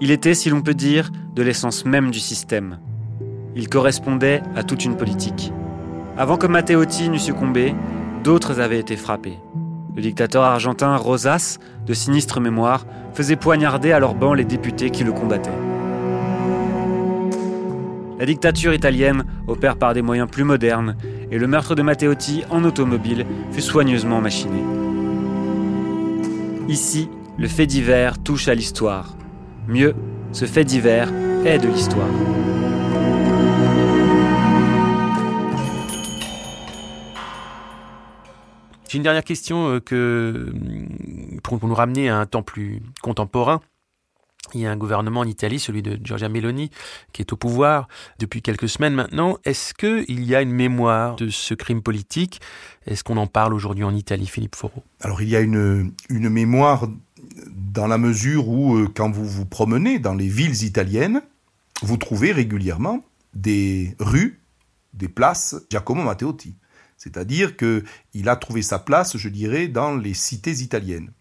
Il 0.00 0.10
était, 0.10 0.34
si 0.34 0.50
l'on 0.50 0.60
peut 0.60 0.74
dire, 0.74 1.10
de 1.36 1.42
l'essence 1.42 1.84
même 1.84 2.10
du 2.10 2.18
système. 2.18 2.80
Il 3.54 3.68
correspondait 3.68 4.42
à 4.56 4.64
toute 4.64 4.84
une 4.84 4.96
politique. 4.96 5.52
Avant 6.16 6.36
que 6.36 6.48
Matteotti 6.48 7.08
n'eût 7.08 7.20
succombé, 7.20 7.76
d'autres 8.24 8.58
avaient 8.60 8.80
été 8.80 8.96
frappés. 8.96 9.38
Le 9.94 10.02
dictateur 10.02 10.42
argentin 10.42 10.96
Rosas, 10.96 11.58
de 11.86 11.94
sinistre 11.94 12.40
mémoire, 12.40 12.86
faisait 13.14 13.36
poignarder 13.36 13.92
à 13.92 14.00
leur 14.00 14.14
banc 14.14 14.34
les 14.34 14.44
députés 14.44 14.90
qui 14.90 15.04
le 15.04 15.12
combattaient. 15.12 15.50
La 18.18 18.26
dictature 18.26 18.74
italienne 18.74 19.24
opère 19.46 19.76
par 19.76 19.94
des 19.94 20.02
moyens 20.02 20.28
plus 20.28 20.42
modernes 20.42 20.96
et 21.30 21.38
le 21.38 21.46
meurtre 21.46 21.74
de 21.74 21.82
Matteotti 21.82 22.44
en 22.50 22.64
automobile 22.64 23.26
fut 23.52 23.60
soigneusement 23.60 24.20
machiné. 24.20 24.62
Ici, 26.68 27.08
le 27.38 27.48
fait 27.48 27.66
divers 27.66 28.22
touche 28.22 28.48
à 28.48 28.54
l'histoire. 28.54 29.16
Mieux, 29.68 29.94
ce 30.32 30.44
fait 30.44 30.64
divers 30.64 31.12
est 31.44 31.58
de 31.58 31.68
l'histoire. 31.68 32.08
J'ai 38.88 38.96
une 38.96 39.02
dernière 39.02 39.24
question 39.24 39.68
euh, 39.68 39.80
que, 39.80 40.50
pour 41.42 41.64
nous 41.66 41.74
ramener 41.74 42.08
à 42.08 42.16
un 42.16 42.26
temps 42.26 42.42
plus 42.42 42.80
contemporain. 43.02 43.60
Il 44.54 44.60
y 44.60 44.66
a 44.66 44.70
un 44.70 44.76
gouvernement 44.76 45.20
en 45.20 45.26
Italie, 45.26 45.58
celui 45.58 45.82
de 45.82 45.98
Giorgia 46.02 46.28
Meloni, 46.28 46.70
qui 47.12 47.22
est 47.22 47.32
au 47.32 47.36
pouvoir 47.36 47.88
depuis 48.18 48.42
quelques 48.42 48.68
semaines 48.68 48.94
maintenant. 48.94 49.38
Est-ce 49.44 49.74
qu'il 49.74 50.24
y 50.24 50.34
a 50.34 50.42
une 50.42 50.52
mémoire 50.52 51.16
de 51.16 51.28
ce 51.28 51.54
crime 51.54 51.82
politique? 51.82 52.40
Est-ce 52.86 53.04
qu'on 53.04 53.16
en 53.16 53.26
parle 53.26 53.54
aujourd'hui 53.54 53.84
en 53.84 53.94
Italie, 53.94 54.26
Philippe 54.26 54.56
Foro 54.56 54.82
Alors 55.00 55.22
il 55.22 55.28
y 55.28 55.36
a 55.36 55.40
une, 55.40 55.92
une 56.08 56.28
mémoire 56.28 56.88
dans 57.46 57.86
la 57.86 57.98
mesure 57.98 58.48
où, 58.48 58.76
euh, 58.76 58.88
quand 58.94 59.10
vous 59.10 59.26
vous 59.26 59.46
promenez 59.46 59.98
dans 59.98 60.14
les 60.14 60.28
villes 60.28 60.64
italiennes, 60.64 61.22
vous 61.82 61.96
trouvez 61.96 62.32
régulièrement 62.32 63.04
des 63.34 63.94
rues, 64.00 64.40
des 64.94 65.08
places 65.08 65.56
Giacomo 65.70 66.02
Matteotti. 66.02 66.56
C'est-à-dire 66.96 67.56
qu'il 67.56 68.28
a 68.28 68.36
trouvé 68.36 68.62
sa 68.62 68.78
place, 68.78 69.16
je 69.16 69.28
dirais, 69.28 69.68
dans 69.68 69.94
les 69.94 70.14
cités 70.14 70.62
italiennes. 70.62 71.12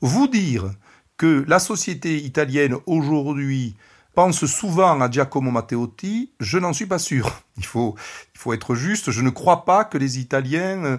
Vous 0.00 0.28
dire 0.28 0.70
que 1.18 1.44
la 1.48 1.58
société 1.58 2.16
italienne 2.16 2.76
aujourd'hui 2.86 3.74
pense 4.14 4.46
souvent 4.46 5.00
à 5.00 5.10
Giacomo 5.10 5.50
Matteotti, 5.50 6.32
je 6.40 6.58
n'en 6.58 6.72
suis 6.72 6.86
pas 6.86 6.98
sûr. 6.98 7.42
Il 7.58 7.66
faut, 7.66 7.96
il 8.34 8.38
faut 8.38 8.52
être 8.52 8.76
juste, 8.76 9.10
je 9.10 9.20
ne 9.20 9.30
crois 9.30 9.64
pas 9.64 9.84
que 9.84 9.98
les 9.98 10.20
Italiens 10.20 10.84
euh, 10.84 10.98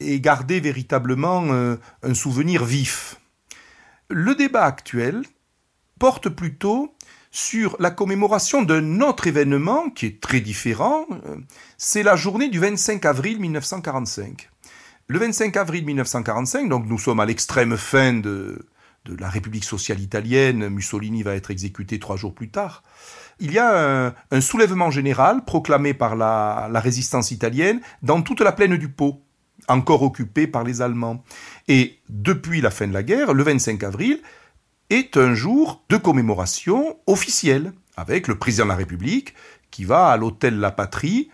aient 0.00 0.20
gardé 0.20 0.60
véritablement 0.60 1.44
euh, 1.46 1.76
un 2.02 2.12
souvenir 2.12 2.62
vif. 2.62 3.16
Le 4.10 4.34
débat 4.34 4.64
actuel 4.64 5.22
porte 5.98 6.28
plutôt 6.28 6.94
sur 7.30 7.76
la 7.80 7.90
commémoration 7.90 8.60
d'un 8.62 9.00
autre 9.00 9.26
événement 9.26 9.88
qui 9.88 10.06
est 10.06 10.20
très 10.20 10.40
différent. 10.40 11.06
Euh, 11.10 11.36
c'est 11.78 12.02
la 12.02 12.16
journée 12.16 12.50
du 12.50 12.58
25 12.58 13.04
avril 13.06 13.40
1945. 13.40 14.50
Le 15.08 15.18
25 15.18 15.56
avril 15.56 15.86
1945, 15.86 16.68
donc 16.68 16.86
nous 16.86 16.98
sommes 16.98 17.20
à 17.20 17.26
l'extrême 17.26 17.78
fin 17.78 18.12
de, 18.12 18.66
de 19.04 19.14
la 19.16 19.28
République 19.28 19.64
sociale 19.64 20.00
italienne, 20.00 20.68
Mussolini 20.68 21.22
va 21.22 21.34
être 21.34 21.50
exécuté 21.50 21.98
trois 21.98 22.16
jours 22.16 22.34
plus 22.34 22.48
tard. 22.48 22.82
Il 23.40 23.52
y 23.52 23.58
a 23.58 24.14
un, 24.30 24.40
soulèvement 24.40 24.90
général 24.90 25.44
proclamé 25.44 25.92
par 25.92 26.16
la, 26.16 26.68
la, 26.70 26.80
résistance 26.80 27.30
italienne 27.30 27.80
dans 28.02 28.22
toute 28.22 28.40
la 28.40 28.52
plaine 28.52 28.76
du 28.76 28.88
Pô, 28.88 29.22
encore 29.68 30.02
occupée 30.02 30.46
par 30.46 30.64
les 30.64 30.82
Allemands. 30.82 31.22
Et 31.68 31.98
depuis 32.08 32.60
la 32.60 32.70
fin 32.70 32.86
de 32.86 32.92
la 32.92 33.02
guerre, 33.02 33.34
le 33.34 33.42
25 33.42 33.82
avril 33.82 34.20
est 34.90 35.16
un 35.16 35.34
jour 35.34 35.84
de 35.88 35.96
commémoration 35.96 36.96
officielle, 37.06 37.72
avec 37.96 38.28
le 38.28 38.36
président 38.36 38.64
de 38.64 38.70
la 38.70 38.76
République 38.76 39.34
qui 39.70 39.84
va 39.84 40.08
à 40.08 40.16
l'hôtel 40.16 40.60
La 40.60 40.70
Patrie 40.70 41.30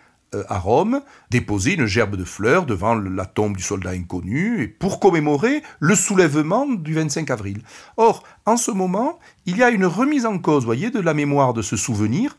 à 0.49 0.59
Rome, 0.59 1.01
déposer 1.31 1.75
une 1.75 1.87
gerbe 1.87 2.16
de 2.16 2.25
fleurs 2.25 2.66
devant 2.66 2.95
la 2.95 3.27
tombe 3.27 3.57
du 3.57 3.62
soldat 3.62 3.90
inconnu, 3.90 4.62
et 4.62 4.69
pour 4.69 5.01
commémorer 5.01 5.62
le 5.81 5.95
soulèvement 5.95 6.66
du 6.66 6.95
25 6.95 7.31
avril. 7.31 7.62
Or, 7.97 8.23
en 8.47 8.57
ce 8.57 8.71
moment, 8.71 9.19
il 9.47 9.57
y 9.57 9.62
a 9.62 9.71
une 9.71 9.87
remise 9.87 10.27
en 10.27 10.38
cause, 10.38 10.64
voyez, 10.64 10.90
de 10.90 11.01
la 11.01 11.14
mémoire 11.14 11.53
de 11.53 11.62
ce 11.62 11.77
souvenir, 11.77 12.37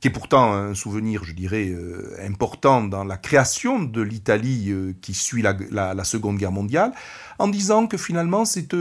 qui 0.00 0.08
est 0.08 0.10
pourtant 0.10 0.52
un 0.52 0.74
souvenir, 0.74 1.24
je 1.24 1.32
dirais, 1.32 1.68
euh, 1.68 2.16
important 2.22 2.82
dans 2.82 3.04
la 3.04 3.16
création 3.16 3.82
de 3.82 4.02
l'Italie 4.02 4.70
euh, 4.70 4.94
qui 5.00 5.14
suit 5.14 5.42
la, 5.42 5.56
la, 5.70 6.04
Seconde 6.04 6.36
Guerre 6.36 6.52
mondiale, 6.52 6.92
en 7.38 7.48
disant 7.48 7.86
que 7.86 7.96
finalement 7.96 8.44
c'est 8.44 8.74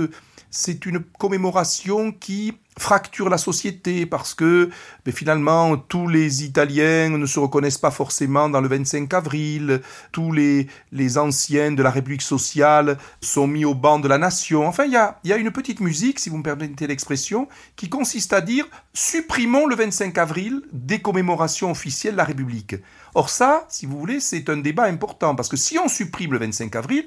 c'est 0.49 0.85
une 0.85 0.99
commémoration 0.99 2.11
qui 2.11 2.53
fracture 2.77 3.29
la 3.29 3.37
société 3.37 4.05
parce 4.05 4.33
que 4.33 4.69
mais 5.05 5.11
finalement 5.11 5.77
tous 5.77 6.07
les 6.07 6.43
Italiens 6.43 7.09
ne 7.09 7.25
se 7.25 7.39
reconnaissent 7.39 7.77
pas 7.77 7.91
forcément 7.91 8.49
dans 8.49 8.59
le 8.59 8.67
25 8.67 9.13
avril, 9.13 9.81
tous 10.11 10.31
les, 10.31 10.67
les 10.91 11.17
anciens 11.17 11.71
de 11.71 11.81
la 11.81 11.89
République 11.89 12.21
sociale 12.21 12.97
sont 13.21 13.47
mis 13.47 13.63
au 13.63 13.73
banc 13.73 13.99
de 13.99 14.07
la 14.07 14.17
nation. 14.17 14.67
Enfin, 14.67 14.85
il 14.85 14.91
y 14.91 14.97
a, 14.97 15.19
y 15.23 15.31
a 15.31 15.37
une 15.37 15.51
petite 15.51 15.79
musique, 15.79 16.19
si 16.19 16.29
vous 16.29 16.37
me 16.37 16.43
permettez 16.43 16.87
l'expression, 16.87 17.47
qui 17.75 17.87
consiste 17.87 18.33
à 18.33 18.41
dire 18.41 18.67
supprimons 18.93 19.67
le 19.67 19.75
25 19.75 20.17
avril 20.17 20.61
des 20.73 20.99
commémorations 20.99 21.71
officielles 21.71 22.13
de 22.13 22.17
la 22.17 22.25
République. 22.25 22.75
Or 23.13 23.29
ça, 23.29 23.65
si 23.69 23.85
vous 23.85 23.97
voulez, 23.97 24.19
c'est 24.19 24.49
un 24.49 24.57
débat 24.57 24.83
important 24.83 25.35
parce 25.35 25.47
que 25.47 25.57
si 25.57 25.79
on 25.79 25.87
supprime 25.87 26.33
le 26.33 26.39
25 26.39 26.75
avril, 26.75 27.05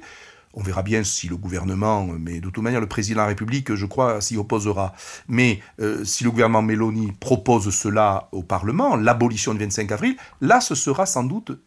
on 0.55 0.63
verra 0.63 0.83
bien 0.83 1.05
si 1.05 1.29
le 1.29 1.37
gouvernement, 1.37 2.07
mais 2.19 2.41
de 2.41 2.51
toute 2.51 2.63
manière 2.63 2.81
le 2.81 2.87
président 2.87 3.17
de 3.17 3.23
la 3.23 3.27
République, 3.29 3.75
je 3.75 3.87
crois, 3.87 4.21
s'y 4.21 4.37
opposera. 4.37 4.95
Mais 5.29 5.61
euh, 5.81 6.05
si 6.05 6.25
le 6.25 6.31
gouvernement 6.31 6.63
Méloni 6.63 7.13
propose 7.21 7.71
cela 7.75 8.29
au 8.33 8.43
Parlement, 8.43 8.97
l'abolition 8.97 9.53
du 9.55 9.61
25 9.61 9.93
avril, 9.93 10.17
là 10.41 10.61
ce 10.61 10.75
sera 10.75 11.07
sans 11.07 11.25
doute 11.25 11.59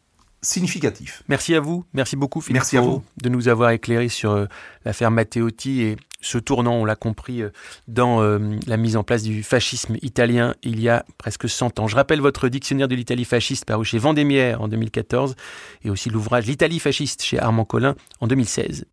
significatif. 0.41 1.23
Merci 1.27 1.53
à 1.55 1.59
vous, 1.59 1.85
merci 1.93 2.15
beaucoup 2.15 2.41
Philippe 2.41 2.61
merci 2.61 2.77
à 2.77 2.81
vous. 2.81 3.03
de 3.21 3.29
nous 3.29 3.47
avoir 3.47 3.69
éclairé 3.69 4.09
sur 4.09 4.31
euh, 4.31 4.45
l'affaire 4.85 5.11
Matteotti 5.11 5.83
et 5.83 5.97
ce 6.21 6.37
tournant, 6.37 6.75
on 6.75 6.85
l'a 6.85 6.95
compris, 6.95 7.41
euh, 7.41 7.49
dans 7.87 8.21
euh, 8.21 8.39
la 8.67 8.77
mise 8.77 8.95
en 8.95 9.03
place 9.03 9.23
du 9.23 9.43
fascisme 9.43 9.97
italien 10.01 10.53
il 10.63 10.79
y 10.79 10.89
a 10.89 11.05
presque 11.17 11.49
100 11.49 11.79
ans. 11.79 11.87
Je 11.87 11.95
rappelle 11.95 12.21
votre 12.21 12.47
dictionnaire 12.47 12.87
de 12.87 12.95
l'Italie 12.95 13.25
fasciste 13.25 13.65
paru 13.65 13.85
chez 13.85 13.97
Vendémiaire 13.97 14.61
en 14.61 14.67
2014 14.67 15.35
et 15.83 15.89
aussi 15.89 16.09
l'ouvrage 16.09 16.45
L'Italie 16.45 16.79
fasciste 16.79 17.23
chez 17.23 17.39
Armand 17.39 17.65
Collin 17.65 17.95
en 18.19 18.27
2016. 18.27 18.85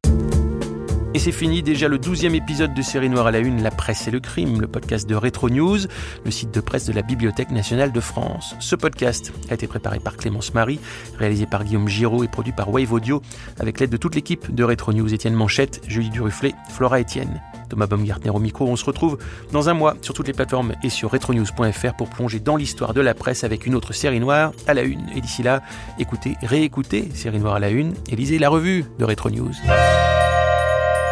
Et 1.18 1.20
c'est 1.20 1.33
fini, 1.33 1.64
déjà 1.64 1.88
le 1.88 1.98
douzième 1.98 2.37
épisode 2.37 2.74
de 2.74 2.81
Série 2.81 3.09
Noire 3.09 3.26
à 3.26 3.33
la 3.33 3.40
Une, 3.40 3.61
La 3.61 3.72
Presse 3.72 4.07
et 4.07 4.12
le 4.12 4.20
Crime, 4.20 4.61
le 4.61 4.68
podcast 4.68 5.09
de 5.09 5.16
Retro 5.16 5.50
News, 5.50 5.78
le 6.24 6.31
site 6.31 6.54
de 6.54 6.61
presse 6.61 6.87
de 6.87 6.92
la 6.92 7.02
Bibliothèque 7.02 7.50
nationale 7.50 7.90
de 7.90 7.98
France. 7.98 8.54
Ce 8.61 8.76
podcast 8.76 9.33
a 9.50 9.54
été 9.54 9.66
préparé 9.66 9.98
par 9.98 10.16
Clémence 10.16 10.54
Marie, 10.54 10.78
réalisé 11.18 11.46
par 11.46 11.64
Guillaume 11.64 11.88
Giraud 11.88 12.22
et 12.22 12.28
produit 12.28 12.52
par 12.52 12.72
Wave 12.72 12.92
Audio, 12.92 13.20
avec 13.59 13.81
l'aide 13.81 13.90
de 13.90 13.96
toute 13.96 14.14
l'équipe 14.14 14.54
de 14.54 14.62
Retro 14.62 14.92
News, 14.92 15.12
Étienne 15.12 15.35
Manchette, 15.35 15.81
Julie 15.88 16.11
Duruflet, 16.11 16.54
Flora 16.70 17.00
Etienne. 17.00 17.42
Thomas 17.68 17.88
Baumgartner 17.88 18.31
au 18.31 18.38
micro, 18.38 18.68
on 18.68 18.76
se 18.76 18.85
retrouve 18.85 19.18
dans 19.50 19.68
un 19.68 19.74
mois 19.74 19.96
sur 20.02 20.14
toutes 20.14 20.28
les 20.28 20.33
plateformes 20.33 20.74
et 20.85 20.88
sur 20.88 21.11
retronews.fr 21.11 21.94
pour 21.96 22.11
plonger 22.11 22.38
dans 22.38 22.54
l'histoire 22.54 22.94
de 22.94 23.00
la 23.00 23.14
presse 23.14 23.42
avec 23.42 23.66
une 23.66 23.74
autre 23.74 23.92
série 23.92 24.20
noire 24.20 24.52
à 24.68 24.74
la 24.74 24.83
une. 24.83 25.09
Et 25.16 25.20
d'ici 25.20 25.42
là, 25.42 25.62
écoutez, 25.98 26.37
réécoutez 26.42 27.09
Série 27.12 27.40
Noire 27.40 27.57
à 27.57 27.59
la 27.59 27.70
une 27.70 27.94
et 28.09 28.14
lisez 28.14 28.38
la 28.38 28.50
revue 28.50 28.85
de 29.00 29.04
Retro 29.04 29.31
News. 29.31 29.54